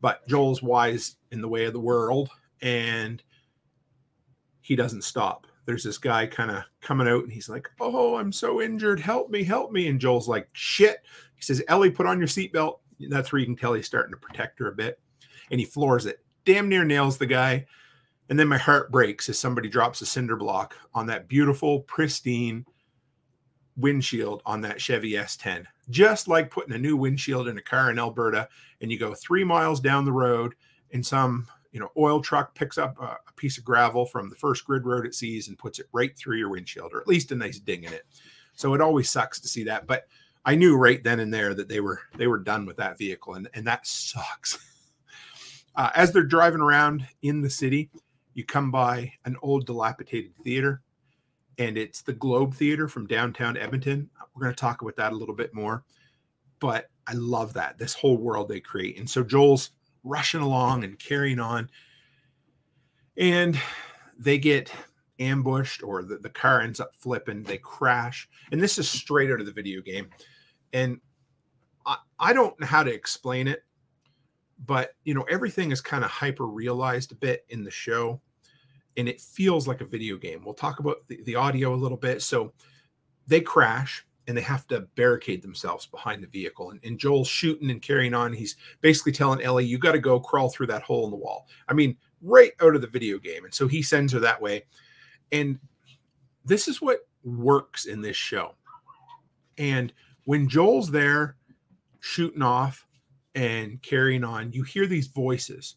[0.00, 2.30] But Joel's wise in the way of the world
[2.60, 3.20] and
[4.60, 5.48] he doesn't stop.
[5.64, 9.00] There's this guy kind of coming out and he's like, Oh, I'm so injured.
[9.00, 9.88] Help me, help me.
[9.88, 10.98] And Joel's like, Shit.
[11.34, 12.78] He says, Ellie, put on your seatbelt.
[13.08, 15.00] That's where you can tell he's starting to protect her a bit.
[15.52, 17.66] And he floors it, damn near nails the guy.
[18.28, 22.64] And then my heart breaks as somebody drops a cinder block on that beautiful, pristine
[23.76, 25.66] windshield on that Chevy S10.
[25.90, 28.48] Just like putting a new windshield in a car in Alberta,
[28.80, 30.54] and you go three miles down the road,
[30.92, 34.36] and some you know oil truck picks up a, a piece of gravel from the
[34.36, 37.32] first grid road it sees and puts it right through your windshield, or at least
[37.32, 38.06] a nice ding in it.
[38.54, 40.06] So it always sucks to see that, but
[40.44, 43.34] I knew right then and there that they were they were done with that vehicle,
[43.34, 44.58] and and that sucks.
[45.74, 47.90] Uh, as they're driving around in the city,
[48.34, 50.82] you come by an old dilapidated theater
[51.58, 54.08] and it's the Globe Theater from downtown Edmonton.
[54.34, 55.84] We're going to talk about that a little bit more,
[56.60, 58.98] but I love that this whole world they create.
[58.98, 59.70] And so Joel's
[60.04, 61.68] rushing along and carrying on,
[63.16, 63.58] and
[64.18, 64.72] they get
[65.18, 68.28] ambushed or the, the car ends up flipping, they crash.
[68.50, 70.08] And this is straight out of the video game.
[70.72, 71.00] And
[71.84, 73.64] I, I don't know how to explain it
[74.66, 78.20] but you know everything is kind of hyper realized a bit in the show
[78.96, 80.42] and it feels like a video game.
[80.44, 82.22] We'll talk about the, the, audio a little bit.
[82.22, 82.52] So
[83.26, 87.70] they crash and they have to barricade themselves behind the vehicle and, and joel's shooting
[87.70, 88.32] and carrying on.
[88.32, 91.46] He's basically telling ellie you got to go crawl through that hole in the wall.
[91.68, 94.64] I mean right out of the video game and so he sends her that way.
[95.32, 95.58] And
[96.44, 98.54] this is what works in this show.
[99.58, 99.92] And
[100.24, 101.36] when joel's there
[102.00, 102.86] shooting off
[103.34, 105.76] and carrying on, you hear these voices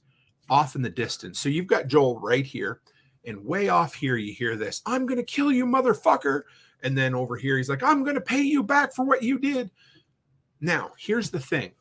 [0.50, 1.40] off in the distance.
[1.40, 2.82] So you've got Joel right here,
[3.26, 6.44] and way off here, you hear this I'm going to kill you, motherfucker.
[6.84, 9.40] And then over here, he's like, I'm going to pay you back for what you
[9.40, 9.72] did.
[10.62, 11.72] Now, here's the thing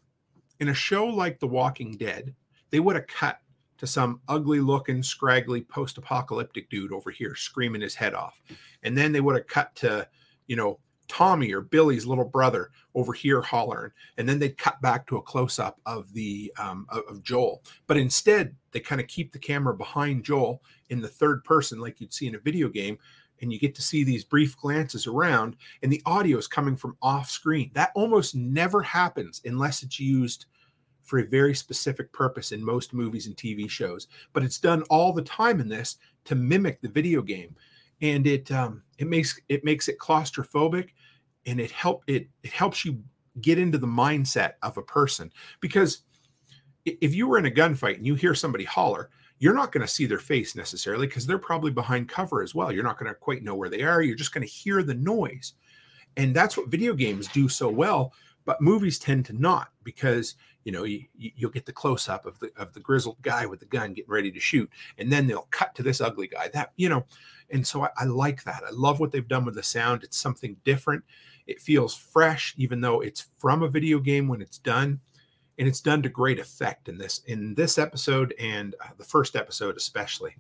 [0.60, 2.34] in a show like The Walking Dead,
[2.70, 3.38] they would have cut
[3.78, 8.40] to some ugly looking, scraggly post apocalyptic dude over here screaming his head off.
[8.82, 10.08] And then they would have cut to,
[10.46, 10.78] you know,
[11.09, 15.23] Tommy or Billy's little brother over here hollering, and then they'd cut back to a
[15.23, 17.62] close up of the um, of Joel.
[17.87, 22.01] But instead, they kind of keep the camera behind Joel in the third person, like
[22.01, 22.99] you'd see in a video game,
[23.40, 26.97] and you get to see these brief glances around and the audio is coming from
[27.03, 30.47] off screen that almost never happens unless it's used
[31.03, 35.12] for a very specific purpose in most movies and tv shows but it's done all
[35.12, 37.55] the time in this to mimic the video game
[38.05, 40.90] and it um, it makes it makes it claustrophobic
[41.47, 43.03] and it help it it helps you
[43.40, 45.33] get into the mindset of a person.
[45.61, 46.03] Because
[46.85, 49.93] if you were in a gunfight and you hear somebody holler you're not going to
[49.93, 52.71] see their face necessarily because they're probably behind cover as well.
[52.71, 54.01] You're not going to quite know where they are.
[54.01, 55.55] You're just going to hear the noise.
[56.17, 58.12] And that's what video games do so well
[58.44, 62.38] but movies tend to not because you know you, you'll get the close up of
[62.38, 65.48] the of the grizzled guy with the gun getting ready to shoot and then they'll
[65.50, 67.04] cut to this ugly guy that you know
[67.50, 68.62] and so I, I like that.
[68.66, 70.02] I love what they've done with the sound.
[70.02, 71.04] It's something different.
[71.46, 75.00] It feels fresh even though it's from a video game when it's done
[75.59, 79.37] and it's done to great effect in this in this episode and uh, the first
[79.37, 80.35] episode especially.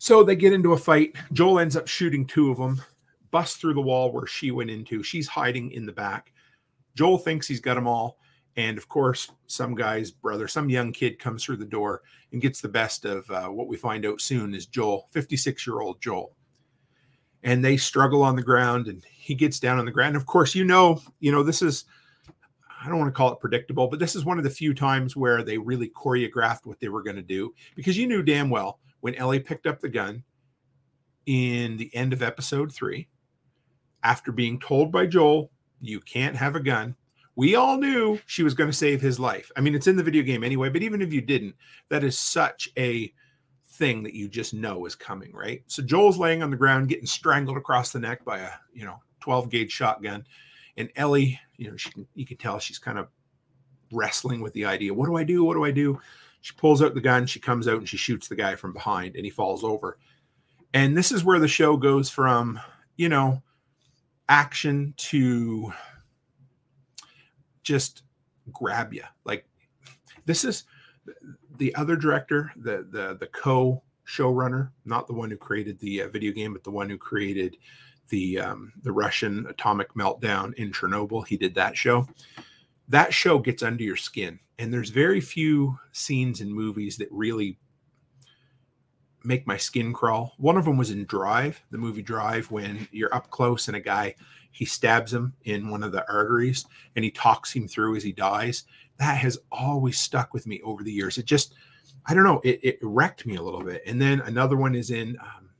[0.00, 1.16] So they get into a fight.
[1.32, 2.80] Joel ends up shooting two of them
[3.30, 5.02] bust through the wall where she went into.
[5.02, 6.32] She's hiding in the back
[6.98, 8.18] joel thinks he's got them all
[8.58, 12.60] and of course, some guy's brother, some young kid comes through the door and gets
[12.60, 16.34] the best of uh, what we find out soon is Joel, 56 year old Joel.
[17.44, 20.16] And they struggle on the ground and he gets down on the ground.
[20.16, 21.84] And of course, you know, you know, this is,
[22.84, 25.14] I don't want to call it predictable, but this is one of the few times
[25.14, 28.80] where they really choreographed what they were going to do because you knew damn well
[29.00, 30.24] when Ellie picked up the gun
[31.26, 33.06] in the end of episode three,
[34.02, 36.96] after being told by Joel, you can't have a gun
[37.38, 39.52] we all knew she was going to save his life.
[39.56, 41.54] I mean, it's in the video game anyway, but even if you didn't,
[41.88, 43.12] that is such a
[43.64, 45.62] thing that you just know is coming, right?
[45.68, 48.96] So Joel's laying on the ground getting strangled across the neck by a, you know,
[49.20, 50.24] 12 gauge shotgun.
[50.78, 53.06] And Ellie, you know, she can, you can tell she's kind of
[53.92, 54.92] wrestling with the idea.
[54.92, 55.44] What do I do?
[55.44, 56.00] What do I do?
[56.40, 59.14] She pulls out the gun, she comes out and she shoots the guy from behind
[59.14, 59.96] and he falls over.
[60.74, 62.58] And this is where the show goes from,
[62.96, 63.44] you know,
[64.28, 65.72] action to
[67.62, 68.02] just
[68.52, 69.04] grab you.
[69.24, 69.46] Like
[70.24, 70.64] this is
[71.56, 76.08] the other director, the the the co showrunner, not the one who created the uh,
[76.08, 77.56] video game, but the one who created
[78.08, 81.26] the um, the Russian atomic meltdown in Chernobyl.
[81.26, 82.06] He did that show.
[82.88, 87.58] That show gets under your skin, and there's very few scenes in movies that really
[89.28, 90.32] make my skin crawl.
[90.38, 93.80] One of them was in Drive, the movie Drive, when you're up close and a
[93.80, 94.14] guy
[94.52, 96.64] he stabs him in one of the arteries
[96.96, 98.64] and he talks him through as he dies.
[98.96, 101.18] That has always stuck with me over the years.
[101.18, 101.54] It just,
[102.06, 103.82] I don't know, it, it wrecked me a little bit.
[103.86, 105.50] And then another one is in, um,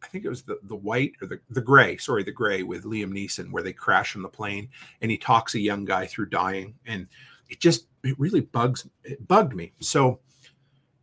[0.00, 2.84] I think it was the the white or the the gray, sorry, the gray with
[2.84, 4.68] Liam Neeson, where they crash on the plane
[5.00, 7.06] and he talks a young guy through dying, and
[7.48, 9.72] it just it really bugs it bugged me.
[9.80, 10.20] So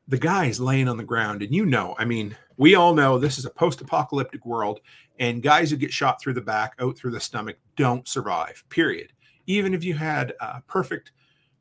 [0.09, 3.19] the guy is laying on the ground, and you know, I mean, we all know
[3.19, 4.79] this is a post-apocalyptic world,
[5.19, 9.13] and guys who get shot through the back, out through the stomach, don't survive, period.
[9.45, 11.11] Even if you had a perfect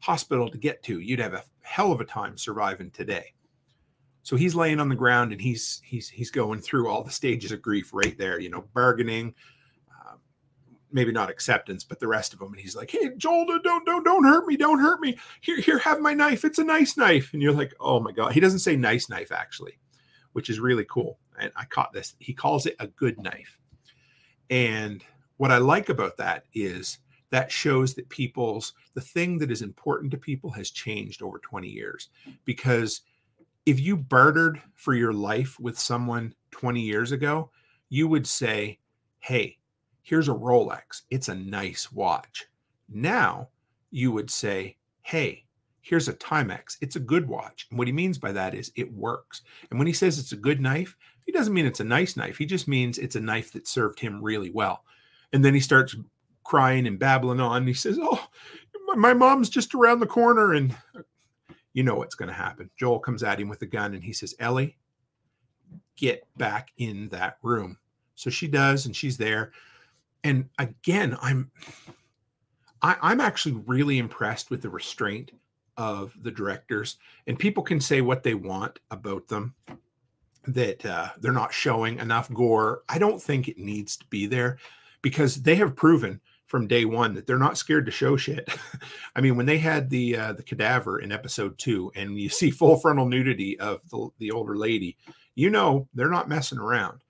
[0.01, 3.35] hospital to get to, you'd have a hell of a time surviving today.
[4.23, 7.51] So he's laying on the ground and he's he's he's going through all the stages
[7.51, 9.35] of grief right there, you know, bargaining,
[10.91, 12.53] maybe not acceptance, but the rest of them.
[12.53, 15.17] And he's like, "Hey, Joel, don't don't don't hurt me, don't hurt me.
[15.41, 16.45] Here, here, have my knife.
[16.45, 19.33] It's a nice knife." And you're like, "Oh my god." He doesn't say nice knife
[19.33, 19.79] actually,
[20.33, 22.15] which is really cool and I caught this.
[22.19, 23.59] He calls it a good knife.
[24.51, 25.05] And
[25.37, 26.99] what I like about that is
[27.31, 31.69] that shows that people's the thing that is important to people has changed over 20
[31.69, 32.09] years
[32.45, 33.03] because
[33.67, 37.51] if you bartered for your life with someone 20 years ago
[37.91, 38.79] you would say
[39.19, 39.59] hey
[40.09, 42.47] here's a rolex it's a nice watch
[42.89, 43.49] now
[43.91, 45.45] you would say hey
[45.81, 48.93] here's a timex it's a good watch and what he means by that is it
[48.93, 50.97] works and when he says it's a good knife
[51.29, 52.39] he doesn't mean it's a nice knife.
[52.39, 54.85] He just means it's a knife that served him really well.
[55.31, 55.95] And then he starts
[56.43, 57.67] crying and babbling on.
[57.67, 58.29] he says, Oh,
[58.97, 60.55] my mom's just around the corner.
[60.55, 61.03] And uh,
[61.75, 62.71] you know what's going to happen.
[62.79, 64.79] Joel comes at him with a gun and he says, Ellie,
[65.97, 67.77] get back in that room.
[68.15, 69.53] So she does, and she's there.
[70.25, 71.51] And again, I'm
[72.83, 75.33] I, am i am actually really impressed with the restraint
[75.77, 76.97] of the directors.
[77.27, 79.55] And people can say what they want about them
[80.47, 82.83] that uh, they're not showing enough gore.
[82.89, 84.59] I don't think it needs to be there
[85.03, 88.49] because they have proven from day one that they're not scared to show shit.
[89.17, 92.51] I mean, when they had the uh, the cadaver in episode two, and you see
[92.51, 94.97] full frontal nudity of the, the older lady,
[95.35, 97.01] you know they're not messing around.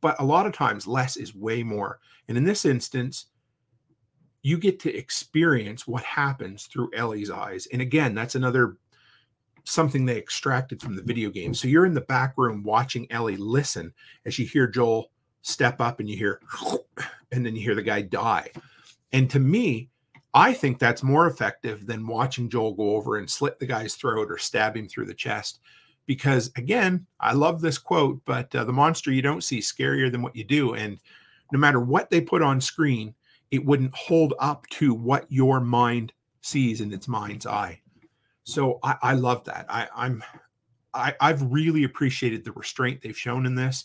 [0.00, 2.00] But a lot of times, less is way more.
[2.28, 3.26] And in this instance,
[4.42, 7.66] you get to experience what happens through Ellie's eyes.
[7.72, 8.76] And again, that's another
[9.64, 11.52] something they extracted from the video game.
[11.52, 13.92] So you're in the back room watching Ellie listen
[14.24, 15.10] as you hear Joel
[15.42, 16.40] step up and you hear,
[17.32, 18.50] and then you hear the guy die.
[19.12, 19.90] And to me,
[20.34, 24.30] I think that's more effective than watching Joel go over and slit the guy's throat
[24.30, 25.60] or stab him through the chest.
[26.06, 30.22] Because again, I love this quote, but uh, the monster you don't see scarier than
[30.22, 30.74] what you do.
[30.74, 30.98] And
[31.52, 33.14] no matter what they put on screen,
[33.50, 37.80] it wouldn't hold up to what your mind sees in its mind's eye.
[38.44, 39.66] So I, I love that.
[39.68, 40.22] I, I'm
[40.94, 43.84] I, I've really appreciated the restraint they've shown in this.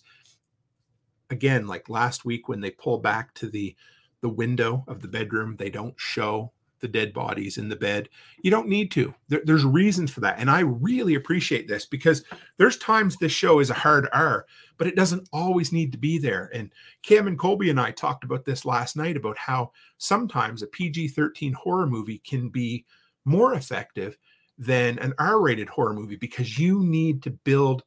[1.30, 3.76] Again, like last week when they pull back to the
[4.22, 6.52] the window of the bedroom, they don't show
[6.82, 8.10] the dead bodies in the bed.
[8.42, 9.14] You don't need to.
[9.30, 10.40] There, there's reasons for that.
[10.40, 12.24] And I really appreciate this because
[12.58, 14.46] there's times this show is a hard R,
[14.78, 16.50] but it doesn't always need to be there.
[16.54, 16.72] And
[17.04, 21.10] Cam and Colby and I talked about this last night about how sometimes a PG
[21.10, 22.86] 13 horror movie can be
[23.24, 24.18] more effective
[24.58, 27.84] than an R rated horror movie because you need to build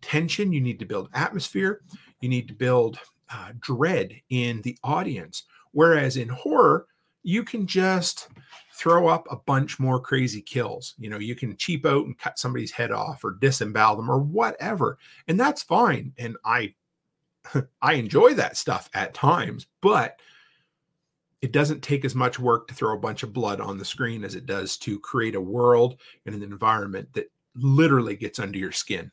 [0.00, 1.82] tension, you need to build atmosphere,
[2.20, 2.98] you need to build
[3.32, 5.44] uh, dread in the audience.
[5.72, 6.86] Whereas in horror,
[7.24, 8.28] you can just
[8.72, 10.94] throw up a bunch more crazy kills.
[10.98, 14.18] You know, you can cheap out and cut somebody's head off or disembowel them or
[14.18, 14.98] whatever.
[15.26, 16.12] And that's fine.
[16.18, 16.74] And I
[17.82, 20.20] I enjoy that stuff at times, but
[21.40, 24.24] it doesn't take as much work to throw a bunch of blood on the screen
[24.24, 28.72] as it does to create a world and an environment that literally gets under your
[28.72, 29.10] skin.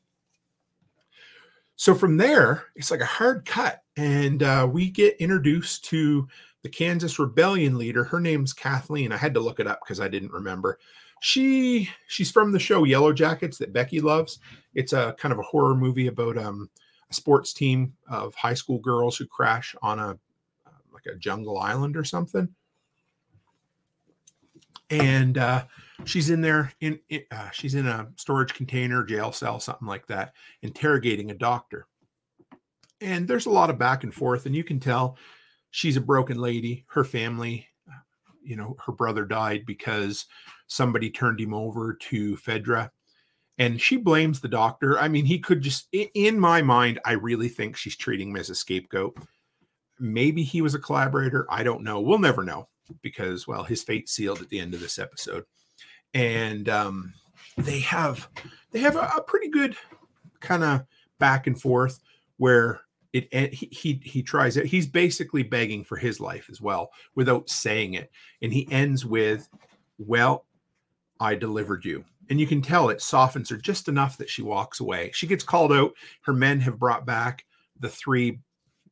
[1.75, 6.27] So from there, it's like a hard cut, and uh, we get introduced to
[6.63, 8.03] the Kansas Rebellion leader.
[8.03, 9.11] Her name's Kathleen.
[9.11, 10.79] I had to look it up because I didn't remember.
[11.21, 14.39] She she's from the show Yellow Jackets that Becky loves.
[14.73, 16.69] It's a kind of a horror movie about um,
[17.09, 20.17] a sports team of high school girls who crash on a
[20.91, 22.47] like a jungle island or something.
[24.89, 25.65] And uh,
[26.05, 30.07] she's in there in, in uh, she's in a storage container, jail cell, something like
[30.07, 31.87] that, interrogating a doctor.
[32.99, 35.17] And there's a lot of back and forth, and you can tell
[35.71, 36.85] she's a broken lady.
[36.87, 37.67] Her family,
[38.43, 40.25] you know, her brother died because
[40.67, 42.91] somebody turned him over to Fedra.
[43.57, 44.97] And she blames the doctor.
[44.97, 48.49] I mean, he could just, in my mind, I really think she's treating him as
[48.49, 49.17] a scapegoat.
[49.99, 51.45] Maybe he was a collaborator.
[51.49, 51.99] I don't know.
[51.99, 52.69] We'll never know
[53.01, 55.43] because, well, his fate sealed at the end of this episode.
[56.13, 57.13] And um,
[57.57, 58.27] they have
[58.71, 59.75] they have a, a pretty good
[60.39, 60.83] kind of
[61.19, 61.99] back and forth
[62.37, 62.81] where
[63.13, 64.65] it he, he he tries it.
[64.65, 68.11] He's basically begging for his life as well without saying it.
[68.41, 69.49] And he ends with
[69.97, 70.45] well
[71.19, 72.03] i delivered you.
[72.29, 75.11] And you can tell it softens her just enough that she walks away.
[75.13, 75.93] She gets called out.
[76.21, 77.45] Her men have brought back
[77.79, 78.39] the three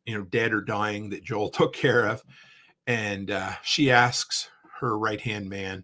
[0.06, 2.24] you know dead or dying that joel took care of.
[2.88, 4.50] And uh, she asks
[4.80, 5.84] her right hand man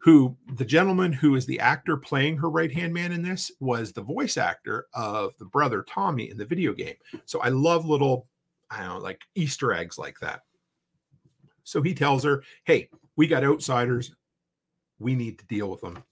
[0.00, 3.92] who the gentleman who is the actor playing her right hand man in this was
[3.92, 6.94] the voice actor of the brother Tommy in the video game.
[7.26, 8.26] So I love little,
[8.70, 10.40] I don't know, like Easter eggs like that.
[11.64, 14.12] So he tells her, Hey, we got outsiders.
[14.98, 16.02] We need to deal with them.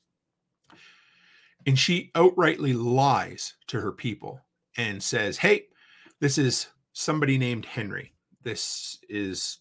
[1.67, 4.41] And she outrightly lies to her people
[4.77, 5.65] and says, Hey,
[6.21, 8.13] this is somebody named Henry.
[8.43, 9.61] This is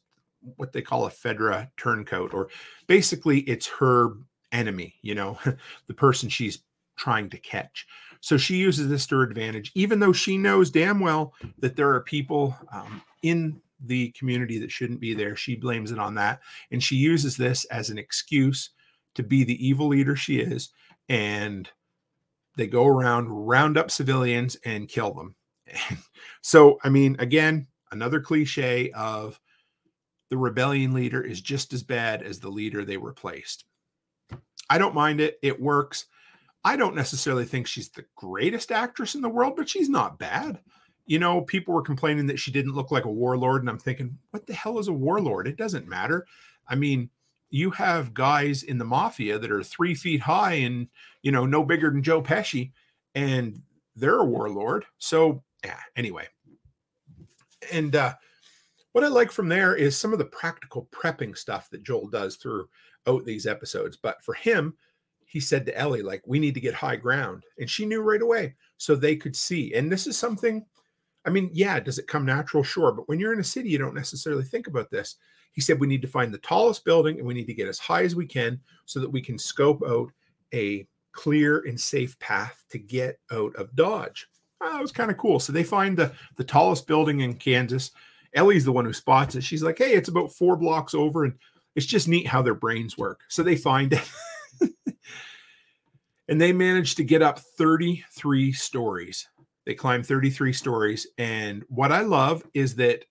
[0.55, 2.49] what they call a Fedra turncoat, or
[2.87, 4.13] basically it's her
[4.51, 5.37] enemy, you know,
[5.87, 6.59] the person she's
[6.97, 7.85] trying to catch.
[8.21, 11.89] So she uses this to her advantage, even though she knows damn well that there
[11.89, 15.35] are people um, in the community that shouldn't be there.
[15.35, 16.39] She blames it on that.
[16.71, 18.71] And she uses this as an excuse
[19.15, 20.69] to be the evil leader she is.
[21.09, 21.69] And
[22.55, 25.35] they go around, round up civilians, and kill them.
[26.41, 29.39] so, I mean, again, another cliche of
[30.29, 33.65] the rebellion leader is just as bad as the leader they replaced.
[34.69, 35.39] I don't mind it.
[35.41, 36.05] It works.
[36.63, 40.59] I don't necessarily think she's the greatest actress in the world, but she's not bad.
[41.05, 44.17] You know, people were complaining that she didn't look like a warlord, and I'm thinking,
[44.31, 45.47] what the hell is a warlord?
[45.47, 46.27] It doesn't matter.
[46.67, 47.09] I mean,
[47.49, 50.87] you have guys in the mafia that are three feet high and
[51.21, 52.71] you know no bigger than Joe Pesci,
[53.15, 53.61] and
[53.95, 54.85] they're a warlord.
[54.97, 55.79] So yeah.
[55.95, 56.27] Anyway,
[57.71, 58.15] and uh,
[58.97, 62.35] what I like from there is some of the practical prepping stuff that Joel does
[62.35, 63.95] throughout these episodes.
[63.95, 64.73] But for him,
[65.23, 67.43] he said to Ellie, like, we need to get high ground.
[67.59, 69.75] And she knew right away so they could see.
[69.75, 70.65] And this is something,
[71.27, 72.63] I mean, yeah, does it come natural?
[72.63, 72.91] Sure.
[72.91, 75.17] But when you're in a city, you don't necessarily think about this.
[75.51, 77.77] He said, we need to find the tallest building and we need to get as
[77.77, 80.11] high as we can so that we can scope out
[80.55, 84.27] a clear and safe path to get out of Dodge.
[84.59, 85.39] Oh, that was kind of cool.
[85.39, 87.91] So they find the, the tallest building in Kansas.
[88.37, 89.43] Ellie's the one who spots it.
[89.43, 91.25] She's like, hey, it's about four blocks over.
[91.25, 91.33] And
[91.75, 93.21] it's just neat how their brains work.
[93.27, 94.09] So they find it.
[96.27, 99.27] And they managed to get up 33 stories.
[99.65, 101.07] They climb 33 stories.
[101.17, 103.05] And what I love is that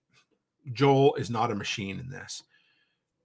[0.73, 2.43] Joel is not a machine in this.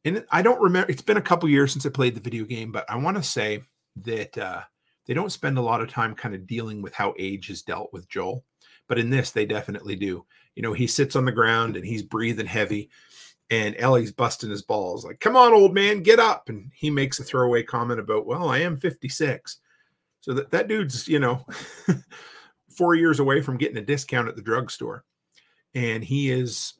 [0.05, 2.73] And I don't remember, it's been a couple years since I played the video game,
[2.73, 3.63] but I want to say
[3.97, 4.63] that uh,
[5.07, 7.93] they don't spend a lot of time kind of dealing with how age is dealt
[7.93, 8.45] with Joel.
[8.89, 10.25] But in this, they definitely do.
[10.55, 12.91] You know, he sits on the ground and he's breathing heavy,
[13.51, 16.49] and Ellie's busting his balls, like, come on, old man, get up.
[16.49, 19.59] And he makes a throwaway comment about, well, I am 56.
[20.21, 21.45] So that, that dude's, you know,
[22.77, 25.05] four years away from getting a discount at the drugstore.
[25.75, 26.75] And he is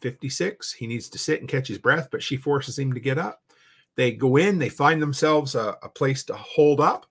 [0.00, 0.72] 56.
[0.72, 3.40] He needs to sit and catch his breath, but she forces him to get up.
[3.96, 7.06] They go in, they find themselves a, a place to hold up.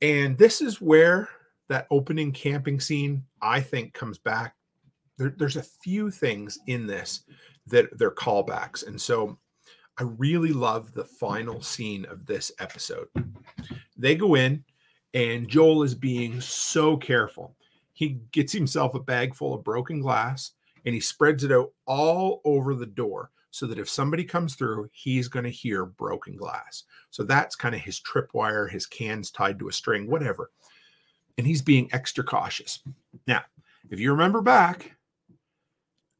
[0.00, 1.28] And this is where
[1.70, 4.54] that opening camping scene, I think, comes back.
[5.16, 7.22] There, there's a few things in this
[7.68, 8.86] that they're callbacks.
[8.86, 9.38] And so
[9.98, 13.06] I really love the final scene of this episode.
[13.96, 14.64] They go in,
[15.14, 17.54] and Joel is being so careful.
[17.92, 20.52] He gets himself a bag full of broken glass
[20.84, 24.88] and he spreads it out all over the door so that if somebody comes through,
[24.92, 26.84] he's going to hear broken glass.
[27.10, 30.50] So that's kind of his tripwire, his cans tied to a string, whatever.
[31.40, 32.80] And he's being extra cautious.
[33.26, 33.40] Now,
[33.88, 34.94] if you remember back,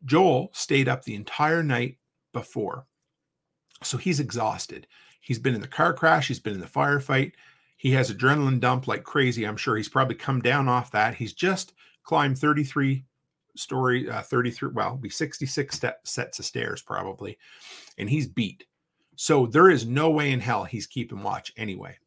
[0.07, 1.99] Joel stayed up the entire night
[2.33, 2.87] before.
[3.83, 4.87] So he's exhausted.
[5.21, 7.33] He's been in the car crash, he's been in the firefight.
[7.77, 9.45] He has adrenaline dump like crazy.
[9.45, 11.17] I'm sure he's probably come down off that.
[11.17, 13.05] He's just climbed 33
[13.57, 17.37] story, uh, 33, well, be 66 step, sets of stairs probably.
[17.99, 18.65] And he's beat.
[19.17, 21.99] So there is no way in hell he's keeping watch anyway.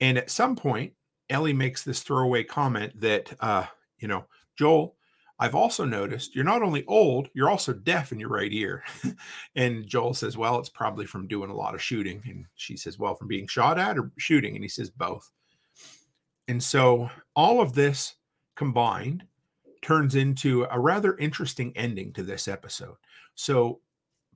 [0.00, 0.94] And at some point,
[1.30, 3.66] Ellie makes this throwaway comment that, uh,
[3.98, 4.24] you know,
[4.58, 4.96] Joel,
[5.38, 8.84] I've also noticed you're not only old, you're also deaf in your right ear.
[9.56, 12.22] and Joel says, Well, it's probably from doing a lot of shooting.
[12.26, 14.54] And she says, Well, from being shot at or shooting?
[14.54, 15.30] And he says, Both.
[16.46, 18.16] And so all of this
[18.54, 19.24] combined
[19.80, 22.96] turns into a rather interesting ending to this episode.
[23.34, 23.80] So,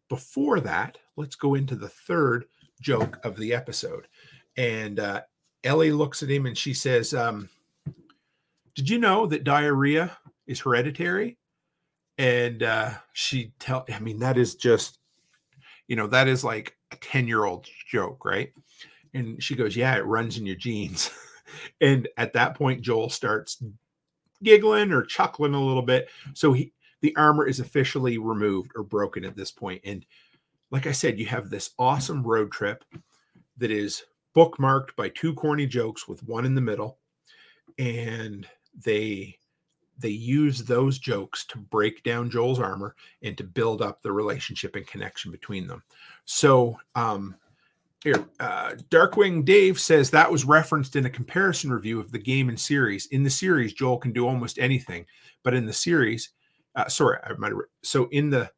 [0.09, 2.47] before that, let's go into the third
[2.81, 4.07] joke of the episode.
[4.57, 5.23] And uh,
[5.65, 7.49] Ellie looks at him and she says, um,
[8.75, 11.39] Did you know that diarrhea is hereditary?
[12.19, 14.99] And uh, she tell, I mean, that is just,
[15.89, 18.53] you know, that is like a 10 year old joke, right?
[19.15, 21.11] And she goes, Yeah, it runs in your genes.
[21.81, 23.63] and at that point, Joel starts
[24.43, 26.09] giggling or chuckling a little bit.
[26.35, 29.83] So he the armor is officially removed or broken at this point.
[29.85, 30.07] And
[30.71, 32.83] like I said, you have this awesome road trip
[33.59, 34.05] that is
[34.35, 36.99] bookmarked by two corny jokes with one in the middle.
[37.79, 38.47] And
[38.85, 39.39] they
[39.97, 44.75] they use those jokes to break down Joel's armor and to build up the relationship
[44.75, 45.83] and connection between them.
[46.25, 47.37] So um
[48.05, 52.51] here, uh, Darkwing Dave says that was referenced in a comparison review of the game
[52.51, 53.07] and series.
[53.07, 55.07] In the series, Joel can do almost anything,
[55.43, 56.29] but in the series,
[56.77, 58.51] uh, sorry, I might have, so in the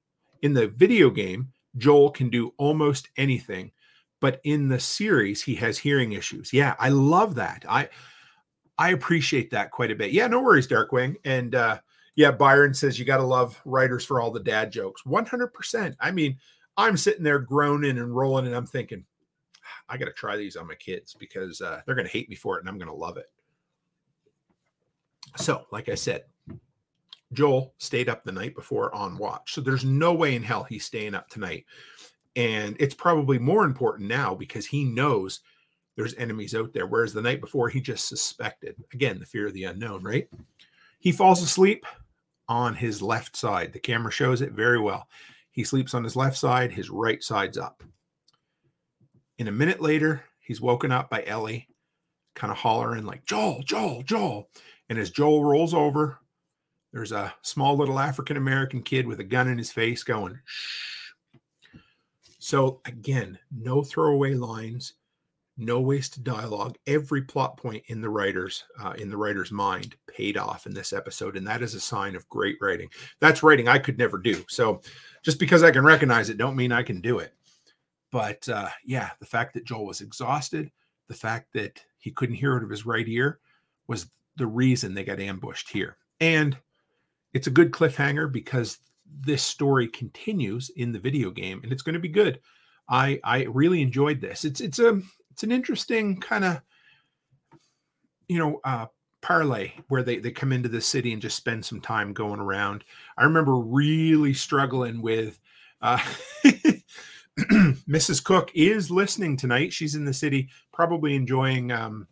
[0.42, 3.70] in the video game, Joel can do almost anything,
[4.20, 6.52] but in the series, he has hearing issues.
[6.52, 7.64] Yeah, I love that.
[7.68, 7.88] I
[8.78, 10.12] I appreciate that quite a bit.
[10.12, 11.16] Yeah, no worries, Darkwing.
[11.24, 11.78] And uh,
[12.14, 15.04] yeah, Byron says you got to love writers for all the dad jokes.
[15.06, 15.96] One hundred percent.
[16.00, 16.38] I mean,
[16.76, 19.04] I'm sitting there groaning and rolling, and I'm thinking
[19.88, 22.36] I got to try these on my kids because uh, they're going to hate me
[22.36, 23.30] for it and I'm going to love it.
[25.36, 26.24] So, like I said,
[27.32, 29.52] Joel stayed up the night before on watch.
[29.52, 31.66] So there's no way in hell he's staying up tonight.
[32.36, 35.40] And it's probably more important now because he knows
[35.96, 36.86] there's enemies out there.
[36.86, 38.76] Whereas the night before, he just suspected.
[38.92, 40.28] Again, the fear of the unknown, right?
[41.00, 41.86] He falls asleep
[42.48, 43.72] on his left side.
[43.72, 45.08] The camera shows it very well.
[45.50, 47.82] He sleeps on his left side, his right side's up.
[49.38, 51.66] In a minute later, he's woken up by Ellie,
[52.34, 54.50] kind of hollering like, Joel, Joel, Joel.
[54.90, 56.18] And as Joel rolls over,
[56.92, 60.95] there's a small little African American kid with a gun in his face going, shh.
[62.46, 64.92] So again, no throwaway lines,
[65.56, 66.76] no wasted dialogue.
[66.86, 70.92] Every plot point in the writer's uh, in the writer's mind paid off in this
[70.92, 72.88] episode, and that is a sign of great writing.
[73.20, 74.44] That's writing I could never do.
[74.48, 74.80] So
[75.24, 77.34] just because I can recognize it, don't mean I can do it.
[78.12, 80.70] But uh, yeah, the fact that Joel was exhausted,
[81.08, 83.40] the fact that he couldn't hear out of his right ear
[83.88, 85.96] was the reason they got ambushed here.
[86.20, 86.56] And
[87.34, 88.78] it's a good cliffhanger because
[89.20, 92.40] this story continues in the video game and it's going to be good.
[92.88, 94.44] I I really enjoyed this.
[94.44, 95.00] It's it's a
[95.30, 96.60] it's an interesting kind of
[98.28, 98.86] you know uh
[99.22, 102.84] parlay where they they come into the city and just spend some time going around.
[103.16, 105.40] I remember really struggling with
[105.82, 105.98] uh
[107.38, 108.24] Mrs.
[108.24, 109.72] Cook is listening tonight.
[109.72, 112.06] She's in the city, probably enjoying um,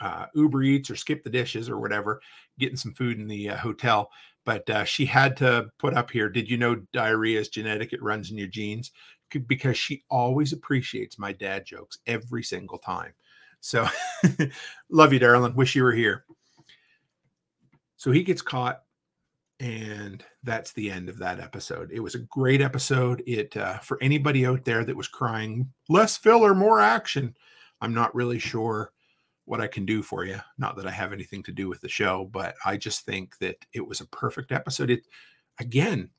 [0.00, 2.20] uh, Uber Eats or skip the dishes or whatever,
[2.58, 4.10] getting some food in the uh, hotel.
[4.44, 6.28] But uh, she had to put up here.
[6.28, 7.92] Did you know diarrhea is genetic?
[7.92, 8.90] It runs in your genes
[9.46, 13.12] because she always appreciates my dad jokes every single time.
[13.60, 13.86] So
[14.90, 15.54] love you, darling.
[15.54, 16.24] Wish you were here.
[17.96, 18.82] So he gets caught,
[19.58, 21.90] and that's the end of that episode.
[21.90, 23.22] It was a great episode.
[23.26, 27.34] It uh, for anybody out there that was crying, less filler, more action.
[27.80, 28.92] I'm not really sure
[29.44, 30.38] what I can do for you.
[30.58, 33.56] Not that I have anything to do with the show, but I just think that
[33.72, 34.90] it was a perfect episode.
[34.90, 35.06] It
[35.60, 36.10] again,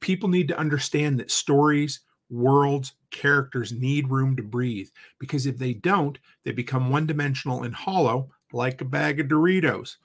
[0.00, 2.00] people need to understand that stories
[2.30, 4.88] worlds, characters need room to breathe
[5.18, 9.96] because if they don't, they become one dimensional and hollow like a bag of Doritos.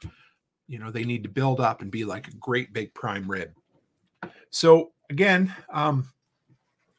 [0.68, 3.52] You know, they need to build up and be like a great big prime rib.
[4.52, 6.08] So, again, um,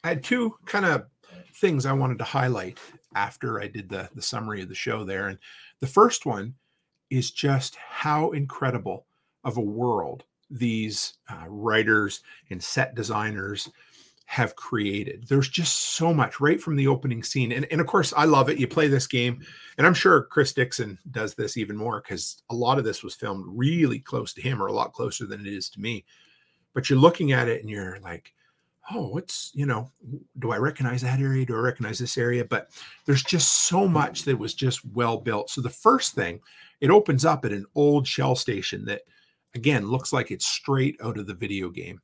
[0.05, 1.07] I had two kind of
[1.55, 2.79] things I wanted to highlight
[3.15, 5.29] after I did the, the summary of the show there.
[5.29, 5.39] And
[5.81, 6.55] the first one
[7.11, 9.07] is just how incredible
[9.45, 13.71] of a world these uh, writers and set designers
[14.27, 15.27] have created.
[15.29, 17.53] There's just so much right from the opening scene.
[17.53, 18.59] And, and of course, I love it.
[18.59, 19.45] You play this game,
[19.77, 23.15] and I'm sure Chris Dixon does this even more because a lot of this was
[23.15, 26.05] filmed really close to him or a lot closer than it is to me.
[26.73, 28.33] But you're looking at it and you're like,
[28.91, 29.91] oh, what's, you know,
[30.39, 31.47] do I recognize that area?
[31.47, 32.45] Do I recognize this area?
[32.45, 32.71] But
[33.05, 35.51] there's just so much that was just well built.
[35.51, 36.41] So the first thing,
[36.81, 39.03] it opens up at an old shell station that,
[39.55, 42.01] again, looks like it's straight out of the video game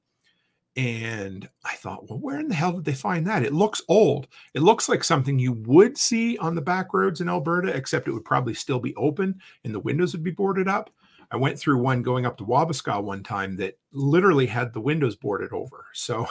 [0.78, 3.42] and I thought, well, where in the hell did they find that?
[3.42, 4.28] It looks old.
[4.54, 8.12] It looks like something you would see on the back roads in Alberta, except it
[8.12, 10.90] would probably still be open and the windows would be boarded up.
[11.30, 15.16] I went through one going up to Wabasca one time that literally had the windows
[15.16, 15.86] boarded over.
[15.92, 16.26] So,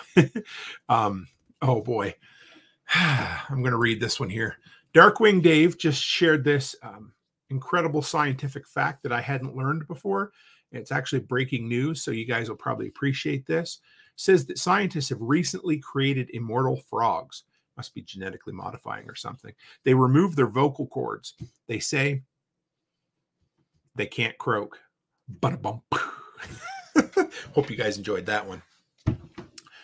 [0.90, 1.28] um,
[1.62, 2.16] oh boy,
[2.96, 4.58] I'm going to read this one here.
[4.94, 7.14] Darkwing Dave just shared this um,
[7.50, 10.32] incredible scientific fact that I hadn't learned before.
[10.72, 13.80] It's actually breaking news, so you guys will probably appreciate this
[14.18, 17.44] says that scientists have recently created immortal frogs.
[17.78, 19.54] Must be genetically modifying or something.
[19.86, 21.36] They remove their vocal cords.
[21.68, 22.24] They say
[23.96, 24.80] they can't croak.
[27.54, 28.62] Hope you guys enjoyed that one.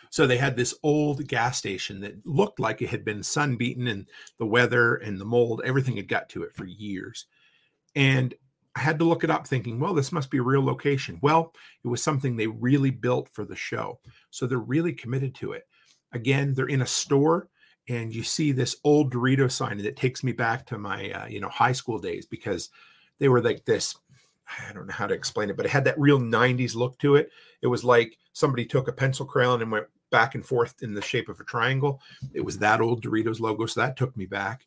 [0.10, 3.88] So they had this old gas station that looked like it had been sun beaten
[3.88, 7.26] and the weather and the mold, everything had got to it for years.
[7.96, 8.34] And
[8.76, 11.20] I had to look it up thinking, well, this must be a real location.
[11.22, 14.00] Well, it was something they really built for the show.
[14.30, 15.68] So they're really committed to it.
[16.12, 17.50] Again, they're in a store
[17.90, 21.40] and you see this old Dorito sign that takes me back to my, uh, you
[21.40, 22.70] know, high school days because
[23.20, 23.96] they were like this.
[24.48, 27.16] I don't know how to explain it, but it had that real 90s look to
[27.16, 27.30] it.
[27.62, 31.02] It was like somebody took a pencil crayon and went back and forth in the
[31.02, 32.02] shape of a triangle.
[32.34, 33.66] It was that old Doritos logo.
[33.66, 34.66] So that took me back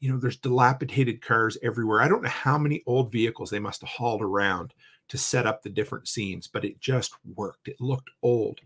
[0.00, 2.00] you know, there's dilapidated cars everywhere.
[2.00, 4.72] I don't know how many old vehicles they must have hauled around
[5.08, 7.68] to set up the different scenes, but it just worked.
[7.68, 8.60] It looked old.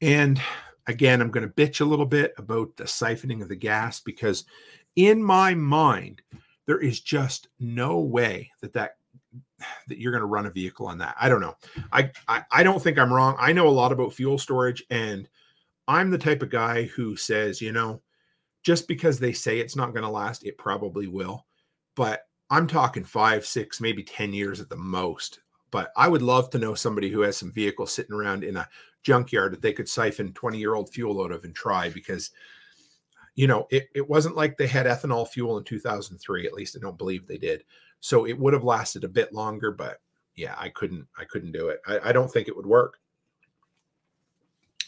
[0.00, 0.40] And
[0.86, 4.44] again, I'm going to bitch a little bit about the siphoning of the gas because
[4.96, 6.22] in my mind,
[6.66, 8.96] there is just no way that that
[9.88, 11.16] that you're going to run a vehicle on that.
[11.20, 11.56] I don't know.
[11.92, 13.36] I, I I don't think I'm wrong.
[13.38, 15.28] I know a lot about fuel storage and
[15.88, 18.02] I'm the type of guy who says, you know,
[18.62, 21.46] just because they say it's not going to last, it probably will.
[21.96, 25.40] But I'm talking five, six, maybe 10 years at the most.
[25.70, 28.68] But I would love to know somebody who has some vehicles sitting around in a
[29.02, 32.30] junkyard that they could siphon 20 year old fuel out of and try because,
[33.34, 36.46] you know, it, it wasn't like they had ethanol fuel in 2003.
[36.46, 37.64] At least I don't believe they did.
[38.00, 39.98] So it would have lasted a bit longer, but
[40.36, 41.80] yeah, I couldn't, I couldn't do it.
[41.86, 42.98] I, I don't think it would work.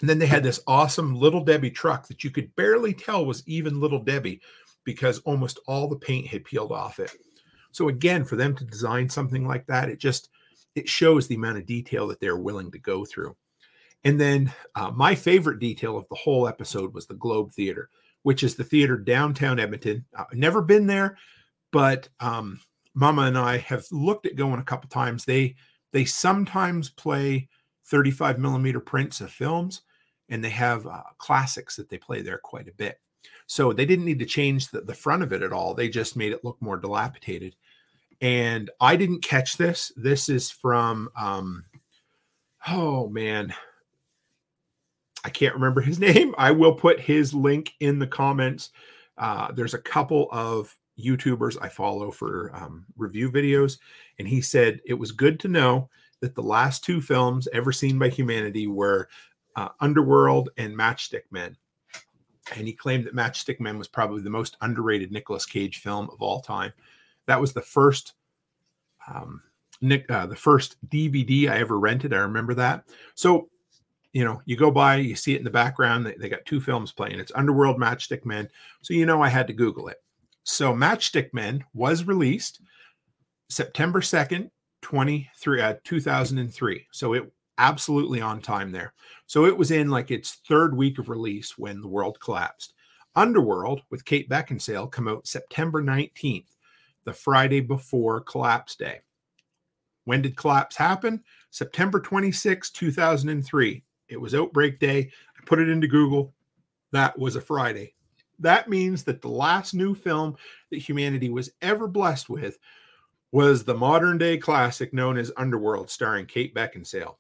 [0.01, 3.43] And then they had this awesome Little Debbie truck that you could barely tell was
[3.47, 4.41] even Little Debbie
[4.85, 7.13] because almost all the paint had peeled off it.
[7.73, 10.31] So again, for them to design something like that, it just
[10.75, 13.37] it shows the amount of detail that they're willing to go through.
[14.05, 17.91] And then uh, my favorite detail of the whole episode was the Globe Theater,
[18.23, 20.05] which is the theater downtown Edmonton.
[20.17, 21.19] I've never been there,
[21.71, 22.61] but um,
[22.95, 25.25] Mama and I have looked at going a couple times.
[25.25, 25.55] They
[25.93, 27.49] they sometimes play
[27.87, 29.83] 35 millimeter prints of films,
[30.29, 33.01] and they have uh, classics that they play there quite a bit.
[33.47, 35.75] So they didn't need to change the, the front of it at all.
[35.75, 37.57] They just made it look more dilapidated.
[38.21, 39.93] And I didn't catch this.
[39.97, 41.65] This is from, um,
[42.69, 43.53] oh man,
[45.25, 46.35] I can't remember his name.
[46.39, 48.71] I will put his link in the comments.
[49.19, 53.79] Uh, there's a couple of YouTubers I follow for um, review videos,
[54.19, 55.89] and he said it was good to know
[56.21, 59.09] that the last two films ever seen by humanity were
[59.57, 61.57] uh, Underworld and Matchstick Men.
[62.57, 66.21] And he claimed that Matchstick Men was probably the most underrated Nicolas Cage film of
[66.21, 66.73] all time.
[67.27, 68.15] That was the first
[69.09, 69.43] um,
[69.81, 72.13] Nick, uh, the first DVD I ever rented.
[72.13, 72.85] I remember that.
[73.15, 73.49] So,
[74.13, 76.05] you know, you go by, you see it in the background.
[76.05, 77.21] They, they got two films playing.
[77.21, 78.49] It's Underworld Matchstick Men.
[78.83, 80.03] So you know I had to Google it.
[80.51, 82.61] So Matchstick Men was released
[83.49, 84.51] September 2nd,
[84.83, 86.87] 23, uh, 2003.
[86.91, 88.93] So it absolutely on time there.
[89.27, 92.75] So it was in like its third week of release when the world collapsed.
[93.15, 96.57] Underworld with Kate Beckinsale come out September 19th,
[97.05, 99.01] the Friday before collapse day.
[100.05, 101.23] When did collapse happen?
[101.51, 103.85] September 26, 2003.
[104.09, 105.11] It was outbreak day.
[105.39, 106.35] I put it into Google.
[106.91, 107.95] That was a Friday.
[108.41, 110.37] That means that the last new film
[110.71, 112.59] that humanity was ever blessed with
[113.33, 117.17] was the modern day classic known as Underworld, starring Kate Beckinsale.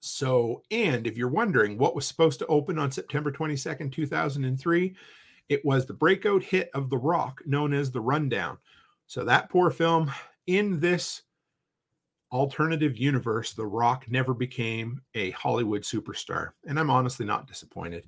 [0.00, 4.96] So, and if you're wondering what was supposed to open on September 22nd, 2003,
[5.50, 8.56] it was the breakout hit of The Rock known as The Rundown.
[9.06, 10.10] So, that poor film
[10.46, 11.22] in this
[12.32, 16.52] alternative universe, The Rock never became a Hollywood superstar.
[16.66, 18.06] And I'm honestly not disappointed.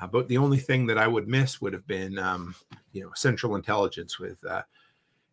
[0.00, 2.54] Uh, but the only thing that I would miss would have been, um,
[2.92, 4.62] you know, Central Intelligence with uh,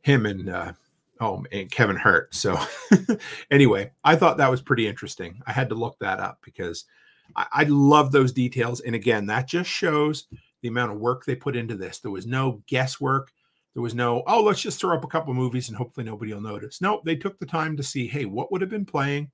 [0.02, 0.74] him and uh,
[1.20, 2.34] oh, and Kevin Hart.
[2.36, 2.60] So
[3.52, 5.42] anyway, I thought that was pretty interesting.
[5.48, 6.86] I had to look that up because
[7.36, 8.82] I, I love those details.
[8.82, 10.28] And again, that just shows
[10.62, 12.00] the amount of work they put into this.
[12.00, 13.32] There was no guesswork.
[13.74, 16.42] There was no, oh, let's just throw up a couple movies and hopefully nobody will
[16.42, 16.82] notice.
[16.82, 19.32] No, they took the time to see, hey, what would have been playing?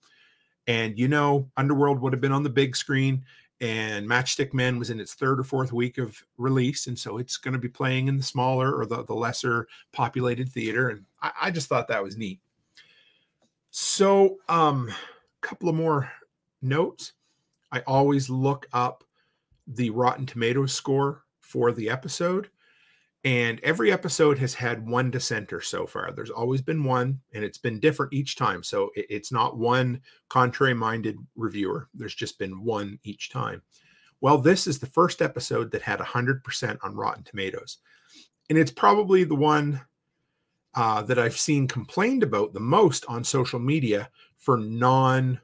[0.67, 3.23] And you know, Underworld would have been on the big screen
[3.60, 7.38] and Matchstick Men was in its third or fourth week of release, and so it's
[7.38, 10.89] going to be playing in the smaller or the, the lesser populated theater.
[10.89, 12.39] And I, I just thought that was neat.
[13.72, 16.12] So, um, a couple of more
[16.62, 17.14] notes.
[17.72, 19.03] I always look up
[19.68, 22.49] the Rotten Tomatoes score for the episode.
[23.28, 26.13] And every episode has had one dissenter so far.
[26.13, 28.63] There's always been one, and it's been different each time.
[28.63, 29.99] So it's not one
[30.30, 33.63] contrary minded reviewer, there's just been one each time.
[34.21, 37.80] Well, this is the first episode that had 100% on Rotten Tomatoes.
[38.49, 39.82] And it's probably the one
[40.73, 45.41] uh, that I've seen complained about the most on social media for non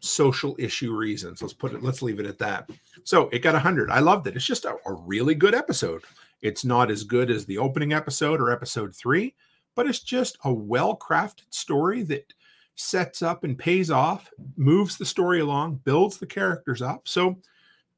[0.00, 1.42] social issue reasons.
[1.42, 2.68] Let's put it, let's leave it at that.
[3.04, 3.88] So it got 100.
[3.88, 4.34] I loved it.
[4.34, 6.02] It's just a, a really good episode.
[6.42, 9.34] It's not as good as the opening episode or episode three,
[9.74, 12.32] but it's just a well crafted story that
[12.74, 17.08] sets up and pays off, moves the story along, builds the characters up.
[17.08, 17.38] So,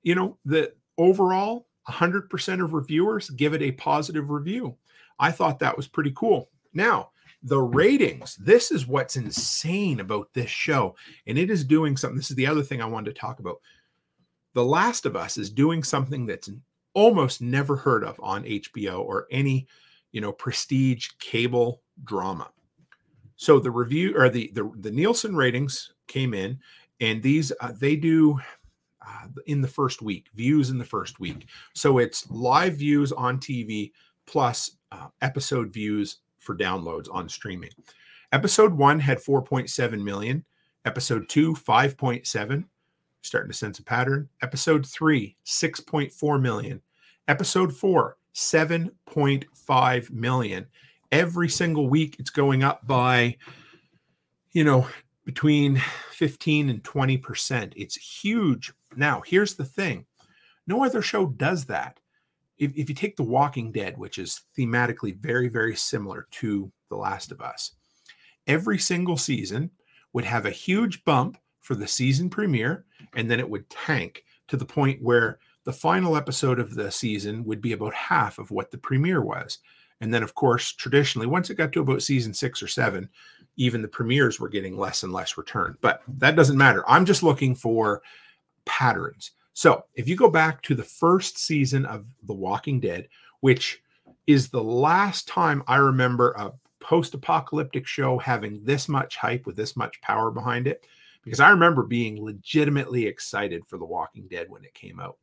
[0.02, 4.76] you know, the overall 100% of reviewers give it a positive review.
[5.18, 6.48] I thought that was pretty cool.
[6.72, 7.10] Now,
[7.42, 10.96] the ratings, this is what's insane about this show.
[11.26, 12.16] And it is doing something.
[12.16, 13.60] This is the other thing I wanted to talk about.
[14.54, 16.50] The Last of Us is doing something that's
[16.94, 19.66] almost never heard of on HBO or any,
[20.12, 22.50] you know, prestige cable drama.
[23.36, 26.58] So the review or the the, the Nielsen ratings came in,
[27.00, 28.38] and these uh, they do
[29.06, 31.46] uh, in the first week views in the first week.
[31.74, 33.92] So it's live views on TV
[34.26, 37.70] plus uh, episode views for downloads on streaming.
[38.32, 40.44] Episode one had 4.7 million.
[40.84, 42.64] Episode two, 5.7
[43.22, 44.28] starting to sense a pattern.
[44.42, 46.80] Episode three, 6.4 million.
[47.28, 50.66] Episode four, 7.5 million.
[51.12, 53.36] Every single week, it's going up by,
[54.52, 54.86] you know,
[55.24, 57.72] between 15 and 20%.
[57.76, 58.72] It's huge.
[58.96, 60.06] Now, here's the thing
[60.66, 62.00] no other show does that.
[62.58, 66.96] If, if you take The Walking Dead, which is thematically very, very similar to The
[66.96, 67.72] Last of Us,
[68.46, 69.70] every single season
[70.12, 72.84] would have a huge bump for the season premiere,
[73.14, 77.44] and then it would tank to the point where the final episode of the season
[77.44, 79.58] would be about half of what the premiere was.
[80.00, 83.08] And then, of course, traditionally, once it got to about season six or seven,
[83.56, 85.76] even the premieres were getting less and less return.
[85.82, 86.82] But that doesn't matter.
[86.88, 88.02] I'm just looking for
[88.64, 89.32] patterns.
[89.52, 93.08] So if you go back to the first season of The Walking Dead,
[93.40, 93.82] which
[94.26, 99.56] is the last time I remember a post apocalyptic show having this much hype with
[99.56, 100.86] this much power behind it,
[101.22, 105.16] because I remember being legitimately excited for The Walking Dead when it came out.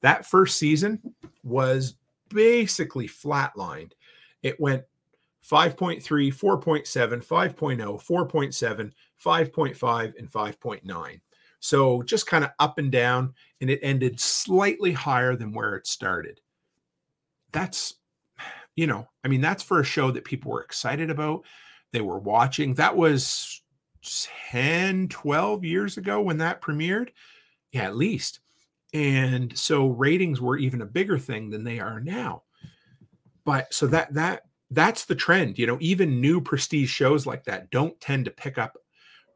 [0.00, 1.00] That first season
[1.42, 1.94] was
[2.28, 3.92] basically flatlined.
[4.42, 4.84] It went
[5.48, 8.92] 5.3, 4.7, 5.0, 4.7,
[9.24, 11.20] 5.5, and 5.9.
[11.60, 15.86] So just kind of up and down, and it ended slightly higher than where it
[15.86, 16.40] started.
[17.50, 17.94] That's,
[18.76, 21.44] you know, I mean, that's for a show that people were excited about.
[21.92, 22.74] They were watching.
[22.74, 23.62] That was
[24.02, 27.10] 10, 12 years ago when that premiered.
[27.72, 28.40] Yeah, at least.
[28.94, 32.42] And so ratings were even a bigger thing than they are now.
[33.44, 35.58] But so that that that's the trend.
[35.58, 38.76] You know, even new prestige shows like that don't tend to pick up,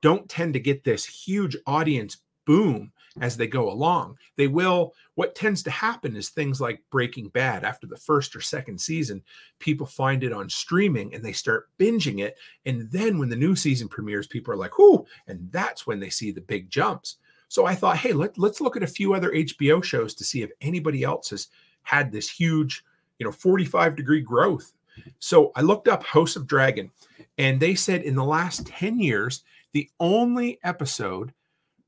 [0.00, 4.16] don't tend to get this huge audience boom as they go along.
[4.36, 8.40] They will, what tends to happen is things like Breaking Bad after the first or
[8.40, 9.22] second season,
[9.58, 12.36] people find it on streaming and they start binging it.
[12.64, 16.10] And then when the new season premieres, people are like, whoo, and that's when they
[16.10, 17.16] see the big jumps.
[17.48, 20.42] So I thought, hey, let, let's look at a few other HBO shows to see
[20.42, 21.48] if anybody else has
[21.82, 22.82] had this huge,
[23.18, 24.72] you know, 45 degree growth.
[25.18, 26.90] So I looked up House of Dragon,
[27.38, 29.42] and they said in the last 10 years,
[29.72, 31.32] the only episode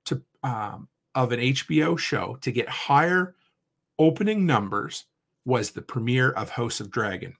[0.07, 3.35] to um, of an HBO show to get higher
[3.99, 5.05] opening numbers
[5.45, 7.37] was the premiere of House of Dragon,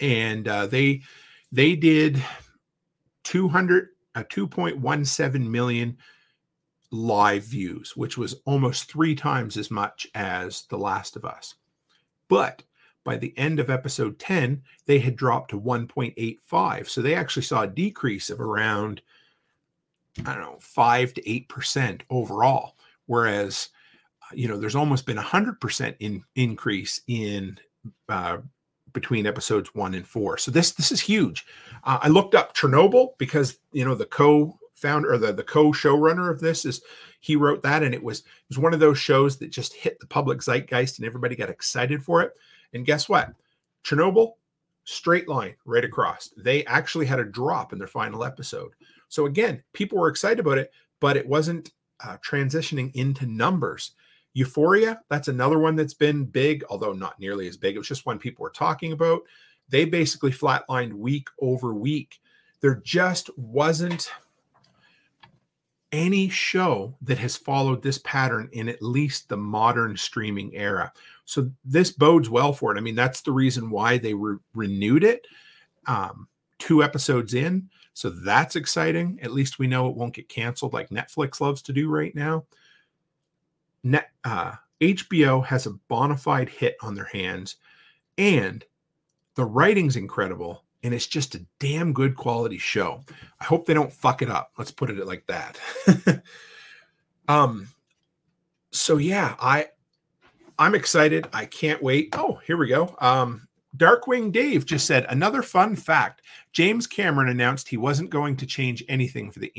[0.00, 1.02] and uh, they
[1.52, 2.22] they did
[3.24, 5.96] 200 uh, 2.17 million
[6.90, 11.54] live views, which was almost three times as much as The Last of Us.
[12.28, 12.62] But
[13.04, 16.88] by the end of episode 10, they had dropped to 1.85.
[16.88, 19.02] So they actually saw a decrease of around,
[20.24, 22.76] I don't know, 5 to 8% overall.
[23.06, 23.68] Whereas,
[24.22, 27.58] uh, you know, there's almost been a 100% in, increase in
[28.08, 28.38] uh,
[28.92, 30.38] between episodes one and four.
[30.38, 31.44] So this this is huge.
[31.84, 36.30] Uh, I looked up Chernobyl because you know the co founder or the, the co-showrunner
[36.30, 36.82] of this is
[37.20, 39.98] he wrote that and it was it was one of those shows that just hit
[40.00, 42.32] the public zeitgeist and everybody got excited for it
[42.74, 43.32] and guess what
[43.84, 44.32] chernobyl
[44.84, 48.72] straight line right across they actually had a drop in their final episode
[49.08, 51.72] so again people were excited about it but it wasn't
[52.04, 53.92] uh, transitioning into numbers
[54.34, 58.06] euphoria that's another one that's been big although not nearly as big it was just
[58.06, 59.22] one people were talking about
[59.68, 62.20] they basically flatlined week over week
[62.60, 64.10] there just wasn't
[65.92, 70.92] any show that has followed this pattern in at least the modern streaming era.
[71.24, 72.78] So this bodes well for it.
[72.78, 75.26] I mean, that's the reason why they re- renewed it
[75.86, 76.28] um,
[76.58, 77.70] two episodes in.
[77.96, 79.18] So that's exciting.
[79.22, 82.44] At least we know it won't get canceled like Netflix loves to do right now.
[83.82, 87.56] Net, uh, HBO has a bona fide hit on their hands,
[88.18, 88.62] and
[89.34, 93.02] the writing's incredible and it's just a damn good quality show.
[93.40, 94.52] I hope they don't fuck it up.
[94.58, 95.58] Let's put it like that.
[97.28, 97.68] um
[98.72, 99.68] so yeah, I
[100.58, 101.28] I'm excited.
[101.32, 102.10] I can't wait.
[102.12, 102.94] Oh, here we go.
[103.00, 103.45] Um
[103.76, 106.22] Darkwing Dave just said another fun fact.
[106.52, 109.52] James Cameron announced he wasn't going to change anything for the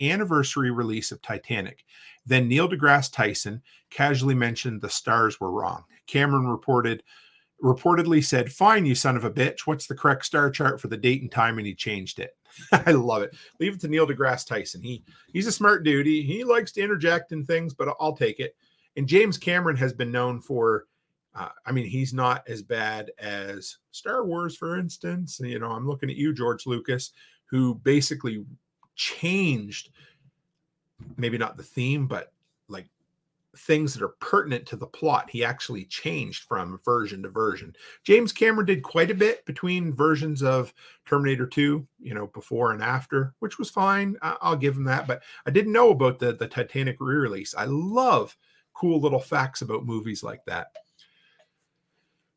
[0.00, 1.84] anniversary release of Titanic.
[2.24, 5.84] Then Neil deGrasse Tyson casually mentioned the stars were wrong.
[6.06, 7.02] Cameron reported
[7.62, 9.60] reportedly said, Fine, you son of a bitch.
[9.60, 11.58] What's the correct star chart for the date and time?
[11.58, 12.36] And he changed it.
[12.72, 13.34] I love it.
[13.60, 14.82] Leave it to Neil deGrasse Tyson.
[14.82, 16.06] He he's a smart dude.
[16.06, 18.54] He, he likes to interject in things, but I'll take it.
[18.96, 20.86] And James Cameron has been known for
[21.34, 25.40] uh, I mean, he's not as bad as Star Wars, for instance.
[25.42, 27.12] You know, I'm looking at you, George Lucas,
[27.46, 28.44] who basically
[28.96, 29.90] changed
[31.16, 32.32] maybe not the theme, but
[32.68, 32.86] like
[33.56, 37.74] things that are pertinent to the plot he actually changed from version to version
[38.04, 40.72] james cameron did quite a bit between versions of
[41.06, 45.22] terminator 2 you know before and after which was fine i'll give him that but
[45.46, 48.36] i didn't know about the the titanic re-release i love
[48.74, 50.68] cool little facts about movies like that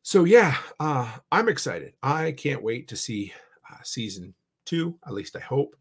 [0.02, 3.32] so yeah uh i'm excited i can't wait to see
[3.70, 4.34] uh, season
[4.64, 5.76] two at least i hope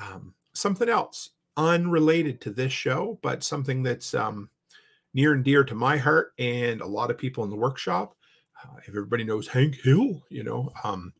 [0.00, 4.48] um something else unrelated to this show but something that's um
[5.16, 8.14] near and dear to my heart and a lot of people in the workshop.
[8.62, 11.14] Uh, if everybody knows Hank Hill, you know, um,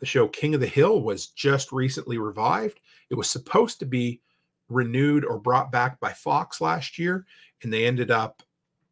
[0.00, 2.80] the show King of the Hill was just recently revived.
[3.08, 4.20] It was supposed to be
[4.68, 7.24] renewed or brought back by Fox last year,
[7.62, 8.42] and they ended up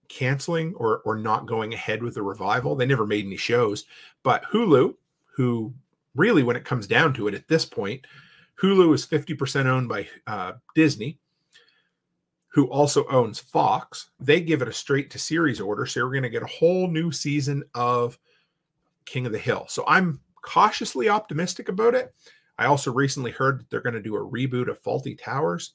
[0.09, 2.75] canceling or or not going ahead with the revival.
[2.75, 3.85] They never made any shows,
[4.23, 4.95] but Hulu,
[5.37, 5.75] who
[6.15, 8.07] really, when it comes down to it, at this point,
[8.61, 11.19] Hulu is 50% owned by uh, Disney
[12.49, 15.87] who also owns Fox, they give it a straight to series order.
[15.87, 18.19] So we're going to get a whole new season of
[19.05, 19.67] King of the Hill.
[19.69, 22.13] So I'm cautiously optimistic about it.
[22.59, 25.75] I also recently heard that they're going to do a reboot of Fawlty Towers,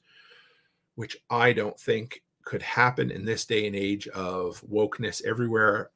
[0.96, 5.90] which I don't think could happen in this day and age of wokeness everywhere.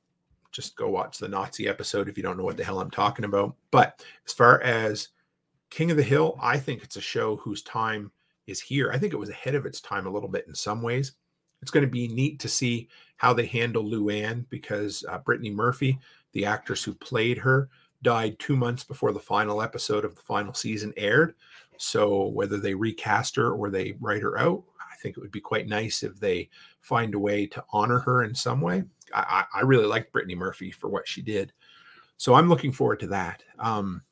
[0.50, 3.24] Just go watch the Nazi episode if you don't know what the hell I'm talking
[3.24, 3.54] about.
[3.70, 5.08] But as far as
[5.70, 8.10] King of the Hill, I think it's a show whose time
[8.46, 8.90] is here.
[8.92, 11.12] I think it was ahead of its time a little bit in some ways.
[11.60, 15.98] It's going to be neat to see how they handle Luann because uh, Brittany Murphy,
[16.32, 17.68] the actress who played her,
[18.02, 21.34] died two months before the final episode of the final season aired.
[21.76, 24.62] So whether they recast her or they write her out,
[24.98, 26.48] think it would be quite nice if they
[26.80, 28.84] find a way to honor her in some way.
[29.14, 31.52] I, I really like Brittany Murphy for what she did.
[32.16, 33.42] so I'm looking forward to that.
[33.58, 34.02] Um,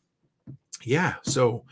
[0.83, 1.65] yeah, so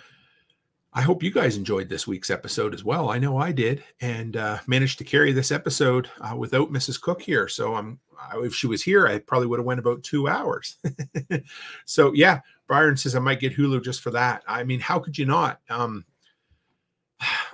[0.92, 3.10] I hope you guys enjoyed this week's episode as well.
[3.10, 7.00] I know I did, and uh, managed to carry this episode uh, without Mrs.
[7.00, 7.48] Cook here.
[7.48, 7.98] So I'm
[8.36, 10.76] if she was here, I probably would have went about two hours.
[11.84, 14.42] so yeah, Byron says I might get Hulu just for that.
[14.46, 15.60] I mean, how could you not?
[15.68, 16.04] Um,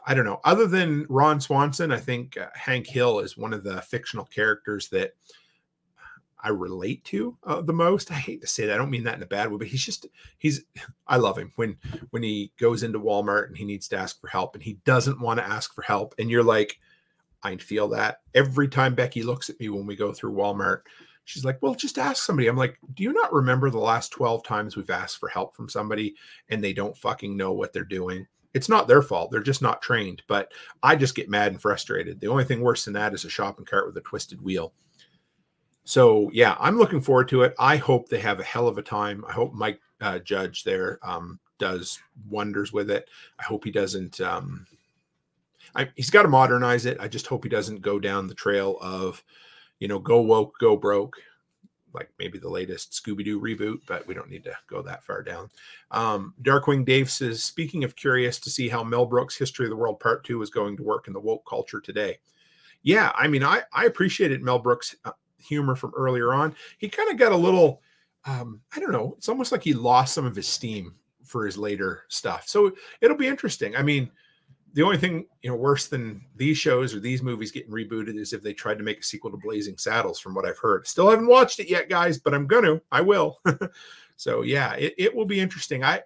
[0.06, 0.40] I don't know.
[0.44, 4.88] Other than Ron Swanson, I think uh, Hank Hill is one of the fictional characters
[4.88, 5.14] that
[6.42, 8.10] I relate to uh, the most.
[8.10, 8.74] I hate to say that.
[8.74, 10.06] I don't mean that in a bad way, but he's just
[10.38, 10.62] he's
[11.06, 11.76] I love him when
[12.10, 15.20] when he goes into Walmart and he needs to ask for help and he doesn't
[15.20, 16.78] want to ask for help and you're like
[17.42, 20.82] I feel that every time Becky looks at me when we go through Walmart.
[21.24, 24.42] She's like, "Well, just ask somebody." I'm like, "Do you not remember the last 12
[24.42, 26.16] times we've asked for help from somebody
[26.48, 29.30] and they don't fucking know what they're doing?" It's not their fault.
[29.30, 32.20] They're just not trained, but I just get mad and frustrated.
[32.20, 34.72] The only thing worse than that is a shopping cart with a twisted wheel.
[35.84, 37.54] So yeah, I'm looking forward to it.
[37.58, 39.24] I hope they have a hell of a time.
[39.28, 41.98] I hope Mike uh, Judge there um, does
[42.28, 43.08] wonders with it.
[43.38, 44.20] I hope he doesn't.
[44.20, 44.66] Um,
[45.74, 46.98] I, he's got to modernize it.
[47.00, 49.22] I just hope he doesn't go down the trail of,
[49.78, 51.16] you know, go woke, go broke,
[51.92, 55.22] like maybe the latest Scooby Doo reboot, but we don't need to go that far
[55.22, 55.50] down.
[55.90, 59.76] Um, Darkwing Dave says, speaking of curious to see how Mel Brooks' History of the
[59.76, 62.18] World Part Two is going to work in the woke culture today.
[62.82, 66.54] Yeah, I mean, I I appreciated Mel Brooks' uh, humor from earlier on.
[66.78, 67.82] He kind of got a little,
[68.24, 71.58] um, I don't know, it's almost like he lost some of his steam for his
[71.58, 72.48] later stuff.
[72.48, 73.76] So it'll be interesting.
[73.76, 74.10] I mean,
[74.72, 78.32] the only thing you know worse than these shows or these movies getting rebooted is
[78.32, 80.86] if they tried to make a sequel to Blazing Saddles, from what I've heard.
[80.86, 82.80] Still haven't watched it yet, guys, but I'm gonna.
[82.92, 83.40] I will.
[84.16, 85.82] so yeah, it, it will be interesting.
[85.82, 86.02] I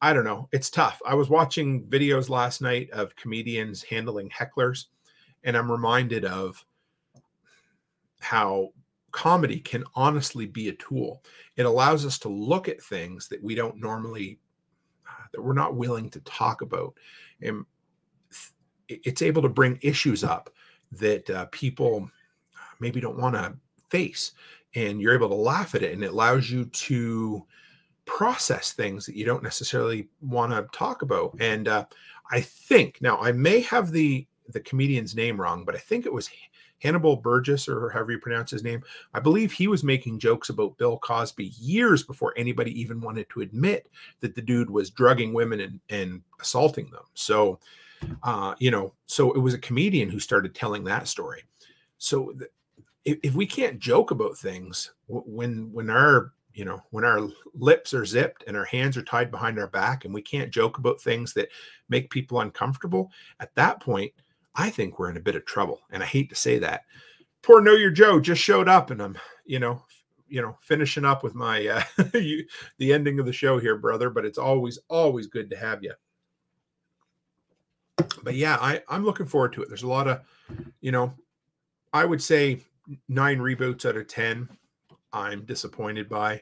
[0.00, 0.48] I don't know.
[0.52, 1.00] It's tough.
[1.06, 4.86] I was watching videos last night of comedians handling hecklers,
[5.44, 6.64] and I'm reminded of
[8.20, 8.70] how
[9.12, 11.22] comedy can honestly be a tool.
[11.56, 14.40] It allows us to look at things that we don't normally
[15.06, 16.94] uh, that we're not willing to talk about
[18.88, 20.50] it's able to bring issues up
[20.92, 22.08] that uh, people
[22.80, 23.54] maybe don't want to
[23.88, 24.32] face
[24.74, 27.44] and you're able to laugh at it and it allows you to
[28.04, 31.84] process things that you don't necessarily want to talk about and uh,
[32.30, 36.12] i think now i may have the the comedian's name wrong but i think it
[36.12, 36.28] was
[36.82, 38.82] hannibal burgess or however you pronounce his name
[39.14, 43.40] i believe he was making jokes about bill cosby years before anybody even wanted to
[43.40, 43.88] admit
[44.20, 47.58] that the dude was drugging women and, and assaulting them so
[48.22, 51.42] uh, you know, so it was a comedian who started telling that story.
[51.98, 52.50] So th-
[53.04, 57.94] if, if we can't joke about things when when our you know when our lips
[57.94, 61.00] are zipped and our hands are tied behind our back and we can't joke about
[61.00, 61.48] things that
[61.88, 63.10] make people uncomfortable
[63.40, 64.12] at that point
[64.54, 66.82] i think we're in a bit of trouble and i hate to say that
[67.42, 69.82] poor know your joe just showed up and i'm you know
[70.28, 71.82] you know finishing up with my uh
[72.14, 72.44] you,
[72.78, 75.92] the ending of the show here brother but it's always always good to have you
[78.22, 79.68] but yeah, I, I'm looking forward to it.
[79.68, 80.20] There's a lot of,
[80.80, 81.14] you know,
[81.92, 82.60] I would say
[83.08, 84.48] nine reboots out of 10,
[85.12, 86.40] I'm disappointed by.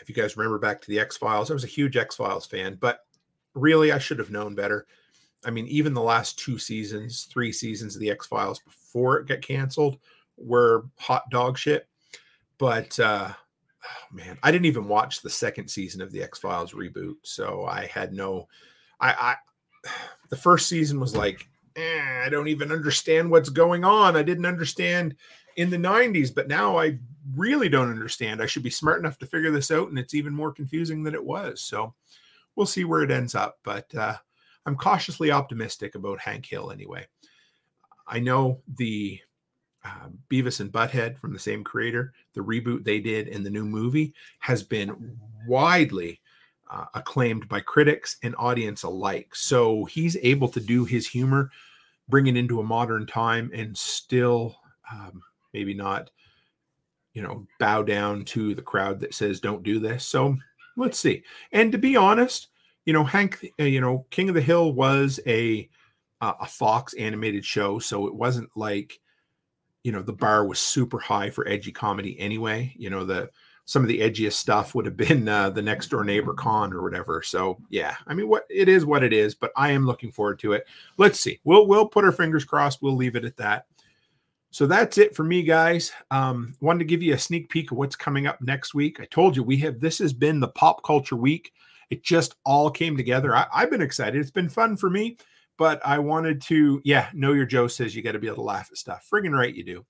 [0.00, 2.46] If you guys remember back to the X Files, I was a huge X Files
[2.46, 3.00] fan, but
[3.54, 4.86] really, I should have known better.
[5.46, 9.26] I mean, even the last two seasons, three seasons of the X Files before it
[9.26, 9.98] got canceled
[10.36, 11.88] were hot dog shit.
[12.58, 16.72] But, uh, oh man, I didn't even watch the second season of the X Files
[16.72, 17.16] reboot.
[17.22, 18.48] So I had no,
[19.00, 19.90] I, I,
[20.30, 24.16] the first season was like, eh, I don't even understand what's going on.
[24.16, 25.16] I didn't understand
[25.56, 26.98] in the 90s, but now I
[27.36, 28.42] really don't understand.
[28.42, 31.14] I should be smart enough to figure this out, and it's even more confusing than
[31.14, 31.60] it was.
[31.60, 31.94] So
[32.56, 33.58] we'll see where it ends up.
[33.62, 34.16] But uh,
[34.66, 37.06] I'm cautiously optimistic about Hank Hill anyway.
[38.06, 39.20] I know the
[39.84, 43.64] uh, Beavis and Butthead from the same creator, the reboot they did in the new
[43.64, 46.20] movie has been widely
[46.70, 49.34] uh, acclaimed by critics and audience alike.
[49.34, 51.50] So he's able to do his humor,
[52.08, 54.56] bring it into a modern time, and still
[54.90, 56.10] um, maybe not,
[57.12, 60.04] you know, bow down to the crowd that says don't do this.
[60.04, 60.36] So
[60.76, 61.22] let's see.
[61.52, 62.48] And to be honest,
[62.84, 65.68] you know, Hank, uh, you know, King of the Hill was a
[66.20, 69.00] uh, a Fox animated show, so it wasn't like,
[69.82, 72.72] you know, the bar was super high for edgy comedy anyway.
[72.76, 73.30] You know, the
[73.66, 76.82] some of the edgiest stuff would have been uh, the next door neighbor Kahn or
[76.82, 77.22] whatever.
[77.22, 79.34] So yeah, I mean, what it is, what it is.
[79.34, 80.66] But I am looking forward to it.
[80.98, 81.40] Let's see.
[81.44, 82.82] We'll we'll put our fingers crossed.
[82.82, 83.66] We'll leave it at that.
[84.50, 85.90] So that's it for me, guys.
[86.12, 89.00] Um, wanted to give you a sneak peek of what's coming up next week.
[89.00, 91.52] I told you we have this has been the pop culture week.
[91.94, 93.34] It just all came together.
[93.34, 94.20] I, I've been excited.
[94.20, 95.16] It's been fun for me,
[95.56, 98.42] but I wanted to, yeah, know your Joe says you got to be able to
[98.42, 99.08] laugh at stuff.
[99.10, 99.84] Friggin' right, you do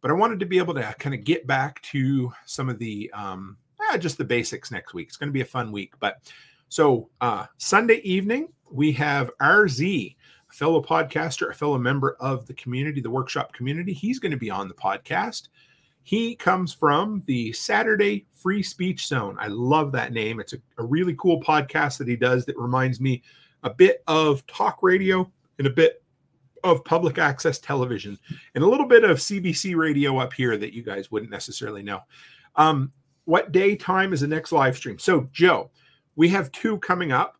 [0.00, 3.10] but I wanted to be able to kind of get back to some of the
[3.12, 5.08] um, ah, just the basics next week.
[5.08, 5.94] It's going to be a fun week.
[5.98, 6.18] But
[6.68, 10.14] so uh, Sunday evening, we have RZ,
[10.50, 13.92] a fellow podcaster, a fellow member of the community, the workshop community.
[13.92, 15.48] He's going to be on the podcast.
[16.08, 19.36] He comes from the Saturday Free Speech Zone.
[19.38, 20.40] I love that name.
[20.40, 23.22] It's a, a really cool podcast that he does that reminds me
[23.62, 26.02] a bit of talk radio and a bit
[26.64, 28.18] of public access television
[28.54, 32.00] and a little bit of CBC radio up here that you guys wouldn't necessarily know.
[32.56, 32.90] Um,
[33.26, 34.98] what day time is the next live stream?
[34.98, 35.70] So, Joe,
[36.16, 37.37] we have two coming up.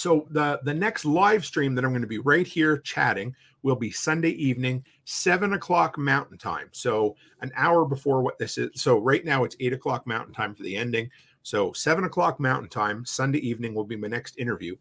[0.00, 3.76] So the the next live stream that I'm going to be right here chatting will
[3.76, 6.70] be Sunday evening, seven o'clock Mountain Time.
[6.72, 8.70] So an hour before what this is.
[8.80, 11.10] So right now it's eight o'clock Mountain Time for the ending.
[11.42, 14.74] So seven o'clock Mountain Time, Sunday evening will be my next interview.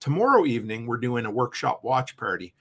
[0.00, 2.52] Tomorrow evening we're doing a workshop watch party.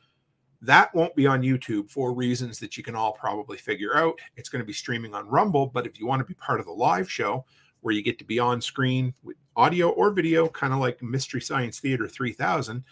[0.61, 4.19] That won't be on YouTube for reasons that you can all probably figure out.
[4.37, 6.67] It's going to be streaming on Rumble, but if you want to be part of
[6.67, 7.43] the live show
[7.83, 11.41] where you get to be on screen with audio or video, kind of like Mystery
[11.41, 12.83] Science Theater 3000,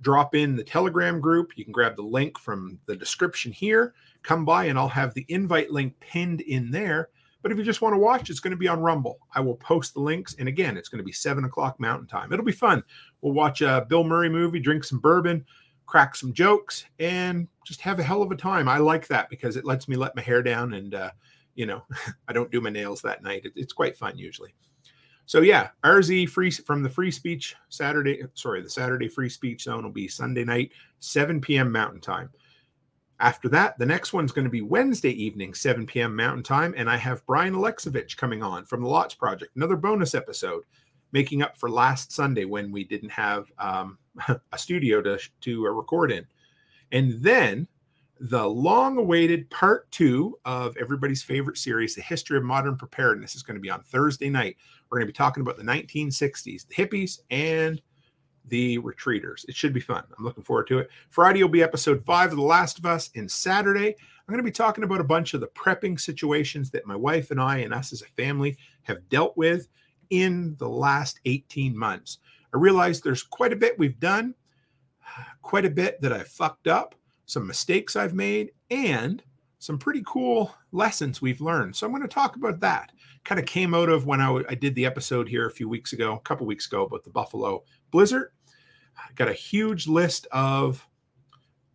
[0.00, 1.52] drop in the Telegram group.
[1.56, 3.94] You can grab the link from the description here.
[4.22, 7.08] Come by and I'll have the invite link pinned in there.
[7.42, 9.18] But if you just want to watch, it's going to be on Rumble.
[9.34, 10.34] I will post the links.
[10.38, 12.32] And again, it's going to be seven o'clock Mountain Time.
[12.32, 12.82] It'll be fun.
[13.22, 15.46] We'll watch a Bill Murray movie, drink some bourbon,
[15.86, 18.68] crack some jokes, and just have a hell of a time.
[18.68, 21.10] I like that because it lets me let my hair down and, uh,
[21.54, 21.82] you know,
[22.28, 23.44] I don't do my nails that night.
[23.44, 24.54] It, it's quite fun usually.
[25.26, 29.84] So yeah, RZ free from the free speech Saturday, sorry, the Saturday free speech zone
[29.84, 31.70] will be Sunday night, 7 p.m.
[31.70, 32.30] Mountain Time.
[33.20, 36.16] After that, the next one's going to be Wednesday evening, 7 p.m.
[36.16, 40.16] Mountain Time, and I have Brian Alexovich coming on from the Lots Project, another bonus
[40.16, 40.64] episode,
[41.12, 43.98] making up for last Sunday when we didn't have um,
[44.52, 46.26] a studio to to record in.
[46.92, 47.68] And then
[48.20, 53.42] the long awaited part two of everybody's favorite series, The History of Modern Preparedness, is
[53.42, 54.58] going to be on Thursday night.
[54.90, 57.80] We're going to be talking about the 1960s, the hippies, and
[58.44, 59.48] the retreaters.
[59.48, 60.04] It should be fun.
[60.18, 60.90] I'm looking forward to it.
[61.08, 64.44] Friday will be episode five of The Last of Us, and Saturday, I'm going to
[64.44, 67.72] be talking about a bunch of the prepping situations that my wife and I and
[67.72, 69.68] us as a family have dealt with
[70.10, 72.18] in the last 18 months.
[72.52, 74.34] I realize there's quite a bit we've done,
[75.40, 76.94] quite a bit that I fucked up,
[77.30, 79.22] some mistakes I've made, and
[79.60, 81.76] some pretty cool lessons we've learned.
[81.76, 82.90] So I'm going to talk about that.
[83.24, 85.68] Kind of came out of when I, w- I did the episode here a few
[85.68, 87.62] weeks ago, a couple weeks ago about the Buffalo
[87.92, 88.32] Blizzard.
[88.96, 90.84] I got a huge list of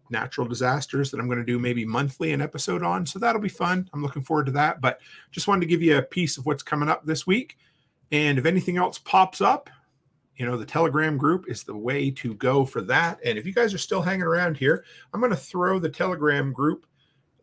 [0.10, 3.06] natural disasters that I'm going to do maybe monthly an episode on.
[3.06, 3.90] So that'll be fun.
[3.94, 4.82] I'm looking forward to that.
[4.82, 5.00] But
[5.32, 7.58] just wanted to give you a piece of what's coming up this week.
[8.12, 9.70] And if anything else pops up,
[10.38, 13.20] you know, the Telegram group is the way to go for that.
[13.24, 14.84] And if you guys are still hanging around here,
[15.14, 16.86] I'm going to throw the Telegram group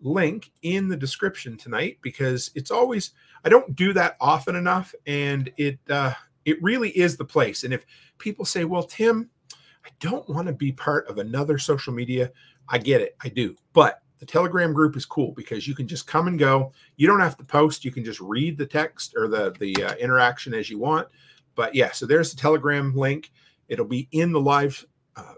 [0.01, 3.13] link in the description tonight because it's always
[3.45, 6.13] I don't do that often enough and it uh
[6.45, 7.63] it really is the place.
[7.63, 7.87] And if
[8.19, 9.31] people say, "Well, Tim,
[9.85, 12.33] I don't want to be part of another social media,"
[12.69, 13.17] I get it.
[13.23, 13.55] I do.
[13.73, 16.73] But the Telegram group is cool because you can just come and go.
[16.97, 17.85] You don't have to post.
[17.85, 21.07] You can just read the text or the the uh, interaction as you want.
[21.55, 23.31] But yeah, so there's the Telegram link.
[23.69, 24.85] It'll be in the live
[25.17, 25.35] uh,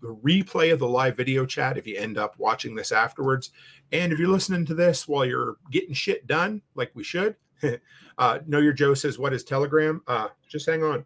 [0.00, 3.50] the replay of the live video chat if you end up watching this afterwards.
[3.92, 7.36] And if you're listening to this while you're getting shit done, like we should,
[8.18, 10.02] uh, Know Your Joe says, What is Telegram?
[10.06, 11.04] Uh, just hang on.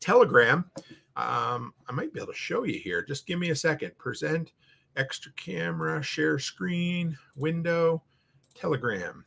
[0.00, 0.70] Telegram,
[1.16, 3.02] um, I might be able to show you here.
[3.02, 3.96] Just give me a second.
[3.98, 4.52] Present,
[4.96, 8.02] extra camera, share screen, window,
[8.54, 9.24] Telegram.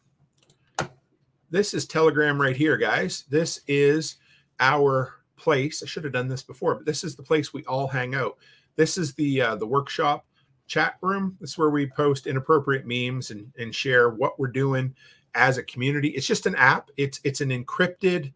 [1.49, 3.24] This is Telegram right here, guys.
[3.30, 4.18] This is
[4.60, 5.82] our place.
[5.82, 8.38] I should have done this before, but this is the place we all hang out.
[8.76, 10.26] This is the uh, the workshop
[10.68, 11.38] chat room.
[11.40, 14.94] This is where we post inappropriate memes and, and share what we're doing
[15.36, 16.10] as a community.
[16.10, 16.90] It's just an app.
[16.98, 18.34] It's it's an encrypted,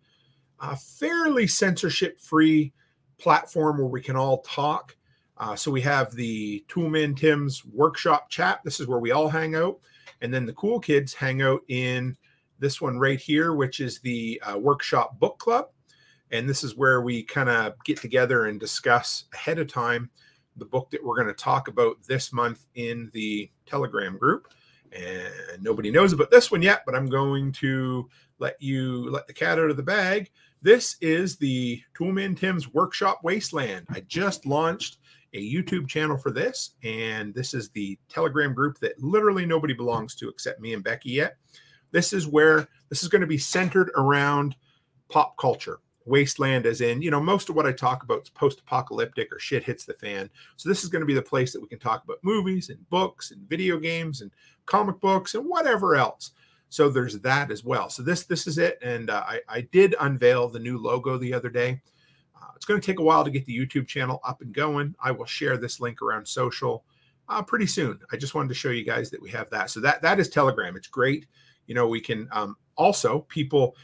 [0.61, 2.71] uh, fairly censorship free
[3.17, 4.95] platform where we can all talk.
[5.38, 8.61] Uh, so we have the Toolman Tim's workshop chat.
[8.63, 9.79] This is where we all hang out,
[10.21, 12.15] and then the cool kids hang out in
[12.61, 15.65] this one right here, which is the uh, workshop book club.
[16.31, 20.09] And this is where we kind of get together and discuss ahead of time
[20.55, 24.53] the book that we're going to talk about this month in the Telegram group.
[24.93, 28.09] And nobody knows about this one yet, but I'm going to
[28.39, 30.29] let you let the cat out of the bag.
[30.61, 33.85] This is the Toolman Tim's Workshop Wasteland.
[33.89, 34.97] I just launched
[35.33, 40.13] a YouTube channel for this, and this is the Telegram group that literally nobody belongs
[40.15, 41.38] to except me and Becky yet.
[41.91, 44.55] This is where this is going to be centered around
[45.09, 49.31] pop culture wasteland as in you know most of what i talk about is post-apocalyptic
[49.31, 51.68] or shit hits the fan so this is going to be the place that we
[51.68, 54.31] can talk about movies and books and video games and
[54.65, 56.31] comic books and whatever else
[56.72, 57.89] So there's that as well.
[57.89, 61.34] So this this is it, and uh, I I did unveil the new logo the
[61.34, 61.81] other day.
[62.41, 64.95] Uh, it's going to take a while to get the YouTube channel up and going.
[65.03, 66.85] I will share this link around social
[67.27, 67.99] uh, pretty soon.
[68.13, 69.69] I just wanted to show you guys that we have that.
[69.69, 70.77] So that that is Telegram.
[70.77, 71.27] It's great.
[71.72, 73.77] You know, we can um, also people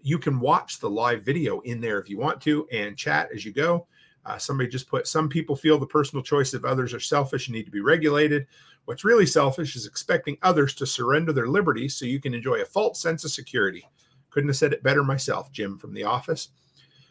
[0.00, 3.44] you can watch the live video in there if you want to and chat as
[3.44, 3.86] you go.
[4.24, 7.54] Uh, somebody just put some people feel the personal choice of others are selfish and
[7.54, 8.46] need to be regulated.
[8.86, 12.64] What's really selfish is expecting others to surrender their liberties so you can enjoy a
[12.64, 13.86] false sense of security.
[14.30, 16.48] Couldn't have said it better myself, Jim from the office.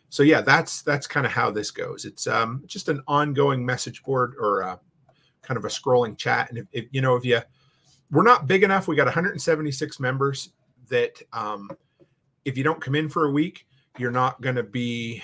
[0.10, 2.06] So yeah, that's that's kind of how this goes.
[2.06, 4.78] It's um, just an ongoing message board or uh,
[5.44, 6.50] kind of a scrolling chat.
[6.50, 7.40] And if, if, you know if you
[8.12, 10.50] we're not big enough, we got 176 members
[10.90, 11.70] that um,
[12.46, 13.66] if you don't come in for a week,
[13.98, 15.24] you're not going to be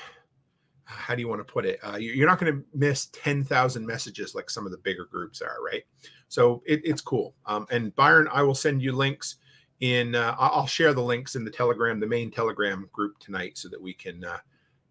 [0.89, 1.79] how do you want to put it?
[1.83, 5.57] Uh, you're not going to miss 10,000 messages like some of the bigger groups are,
[5.63, 5.83] right?
[6.29, 7.35] So it, it's cool.
[7.45, 9.35] Um, and Byron, I will send you links
[9.81, 13.69] in, uh, I'll share the links in the Telegram, the main Telegram group tonight so
[13.69, 14.39] that we can uh,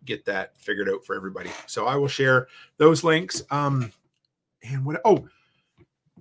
[0.04, 1.50] get that figured out for everybody.
[1.66, 2.46] So I will share
[2.76, 3.42] those links.
[3.50, 3.92] Um,
[4.62, 5.28] and what, oh,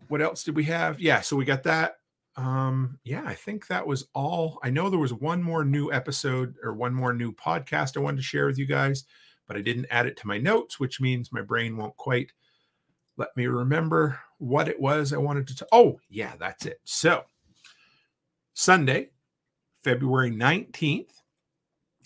[0.10, 1.00] what else did we have?
[1.00, 1.98] Yeah, so we got that.
[2.36, 4.60] Um, yeah, I think that was all.
[4.64, 8.18] I know there was one more new episode or one more new podcast I wanted
[8.18, 9.06] to share with you guys
[9.48, 12.32] but I didn't add it to my notes, which means my brain won't quite
[13.16, 15.56] let me remember what it was I wanted to.
[15.56, 16.80] T- oh, yeah, that's it.
[16.84, 17.24] So,
[18.54, 19.10] Sunday,
[19.84, 21.10] February 19th,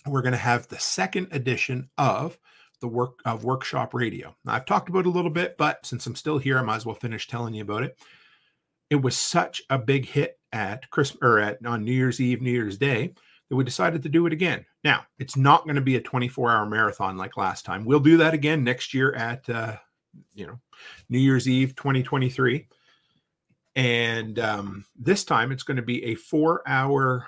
[0.06, 2.38] we're going to have the second edition of
[2.82, 4.36] the work of workshop radio.
[4.44, 6.76] Now, I've talked about it a little bit, but since I'm still here, I might
[6.76, 7.98] as well finish telling you about it.
[8.90, 12.50] It was such a big hit at Christmas or at on New Year's Eve, New
[12.50, 13.14] Year's Day
[13.48, 14.66] that we decided to do it again.
[14.84, 17.84] Now, it's not going to be a 24 hour marathon like last time.
[17.84, 19.76] We'll do that again next year at, uh,
[20.34, 20.58] you know,
[21.08, 22.66] New Year's Eve 2023.
[23.76, 27.26] And um, this time it's going to be a four hour,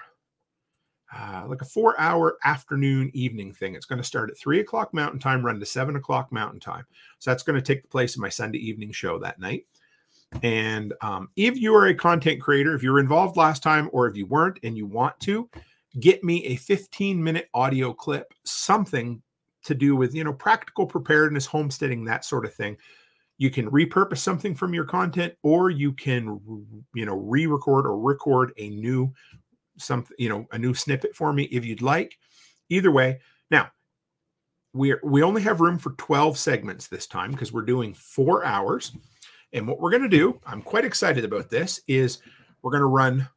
[1.17, 3.75] uh, like a four hour afternoon evening thing.
[3.75, 6.85] It's going to start at three o'clock Mountain Time, run to seven o'clock Mountain Time.
[7.19, 9.67] So that's going to take the place of my Sunday evening show that night.
[10.43, 14.09] And um, if you are a content creator, if you were involved last time, or
[14.09, 15.49] if you weren't and you want to,
[16.01, 19.23] get me a 15 minute audio clip, something
[19.65, 22.77] to do with, you know, practical preparedness, homesteading, that sort of thing.
[23.39, 26.41] You can repurpose something from your content or you can,
[26.95, 29.13] you know, re record or record a new
[29.79, 32.19] something, you know, a new snippet for me if you'd like.
[32.71, 33.21] Either way.
[33.51, 33.71] Now,
[34.73, 38.93] we we only have room for 12 segments this time because we're doing four hours.
[39.53, 42.19] And what we're going to do, I'm quite excited about this, is
[42.63, 43.29] we're going to run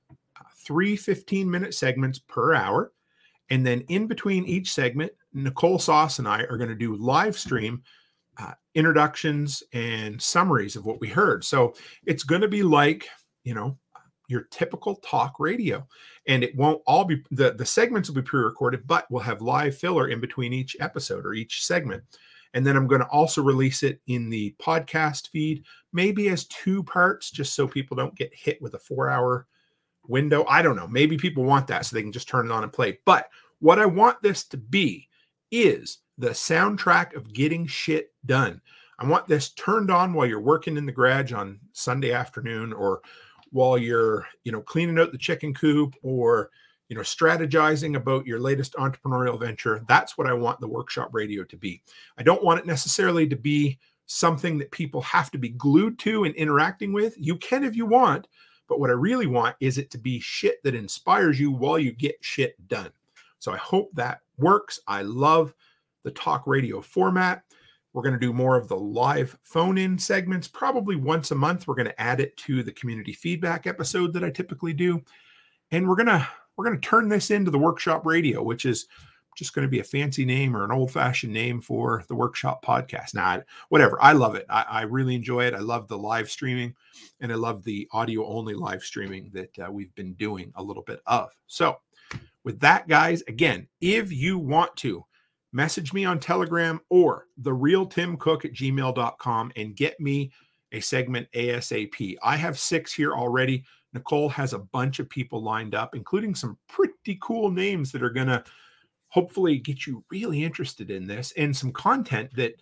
[0.65, 2.91] three 15 minute segments per hour.
[3.49, 7.37] And then in between each segment, Nicole Sauce and I are going to do live
[7.37, 7.83] stream
[8.37, 11.43] uh, introductions and summaries of what we heard.
[11.43, 11.73] So
[12.05, 13.07] it's going to be like,
[13.43, 13.77] you know,
[14.27, 15.85] your typical talk radio.
[16.27, 19.77] And it won't all be the, the segments will be pre-recorded, but we'll have live
[19.77, 22.03] filler in between each episode or each segment.
[22.53, 25.63] And then I'm going to also release it in the podcast feed,
[25.93, 29.47] maybe as two parts, just so people don't get hit with a four hour
[30.07, 30.45] window.
[30.47, 30.87] I don't know.
[30.87, 32.99] Maybe people want that so they can just turn it on and play.
[33.05, 33.29] But
[33.59, 35.09] what I want this to be
[35.51, 38.61] is the soundtrack of getting shit done.
[38.99, 43.01] I want this turned on while you're working in the garage on Sunday afternoon or
[43.51, 46.49] while you're, you know, cleaning out the chicken coop or,
[46.89, 49.83] you know, strategizing about your latest entrepreneurial venture.
[49.87, 51.81] That's what I want the workshop radio to be.
[52.17, 56.23] I don't want it necessarily to be something that people have to be glued to
[56.23, 57.15] and interacting with.
[57.17, 58.27] You can if you want,
[58.67, 61.91] but what I really want is it to be shit that inspires you while you
[61.91, 62.91] get shit done.
[63.39, 64.79] So I hope that works.
[64.87, 65.53] I love
[66.03, 67.43] the talk radio format.
[67.97, 71.67] We're going to do more of the live phone in segments probably once a month.
[71.67, 75.01] We're going to add it to the community feedback episode that I typically do.
[75.71, 78.85] And we're going to we're going to turn this into the workshop radio, which is
[79.35, 82.63] just going to be a fancy name or an old fashioned name for the workshop
[82.63, 83.15] podcast.
[83.15, 83.99] Now, whatever.
[83.99, 84.45] I love it.
[84.47, 85.55] I, I, really enjoy it.
[85.55, 86.75] I love the live streaming
[87.19, 90.83] and I love the audio only live streaming that uh, we've been doing a little
[90.83, 91.31] bit of.
[91.47, 91.77] So,
[92.43, 95.03] with that, guys, again, if you want to
[95.57, 100.31] message me on Telegram or the real Tim Cook at gmail.com and get me
[100.71, 102.15] a segment ASAP.
[102.21, 103.65] I have six here already.
[103.91, 108.11] Nicole has a bunch of people lined up, including some pretty cool names that are
[108.11, 108.43] going to
[109.07, 112.53] hopefully get you really interested in this and some content that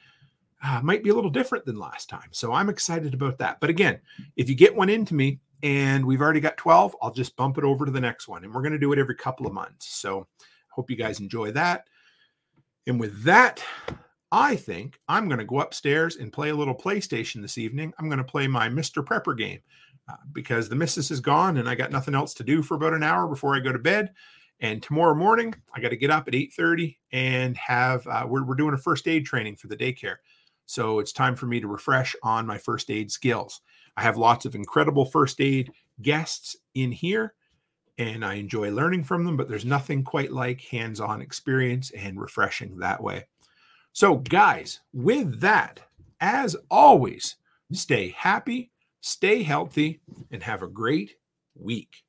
[0.63, 2.30] uh, might be a little different than last time.
[2.31, 3.59] So I'm excited about that.
[3.59, 3.99] But again,
[4.38, 7.65] if you get one into me and we've already got 12, I'll just bump it
[7.65, 8.45] over to the next one.
[8.45, 9.88] And we're going to do it every couple of months.
[9.88, 10.27] So
[10.69, 11.88] hope you guys enjoy that.
[12.88, 13.64] And with that,
[14.32, 17.94] I think I'm going to go upstairs and play a little PlayStation this evening.
[17.98, 19.03] I'm going to play my Mr.
[19.03, 19.60] Prepper game.
[20.07, 22.94] uh, because the missus is gone and I got nothing else to do for about
[22.94, 24.14] an hour before I go to bed.
[24.60, 28.56] And tomorrow morning, I got to get up at 8:30 and have uh, we're, we're
[28.56, 30.18] doing a first aid training for the daycare.
[30.66, 33.62] So it's time for me to refresh on my first aid skills.
[33.98, 35.72] I have lots of incredible first aid
[36.02, 37.34] guests in here
[37.97, 42.19] and I enjoy learning from them, but there's nothing quite like hands on experience and
[42.19, 43.26] refreshing that way.
[43.93, 45.80] So, guys, with that,
[46.19, 47.38] as always,
[47.72, 50.01] stay happy, stay healthy,
[50.31, 51.15] and have a great
[51.55, 52.03] week.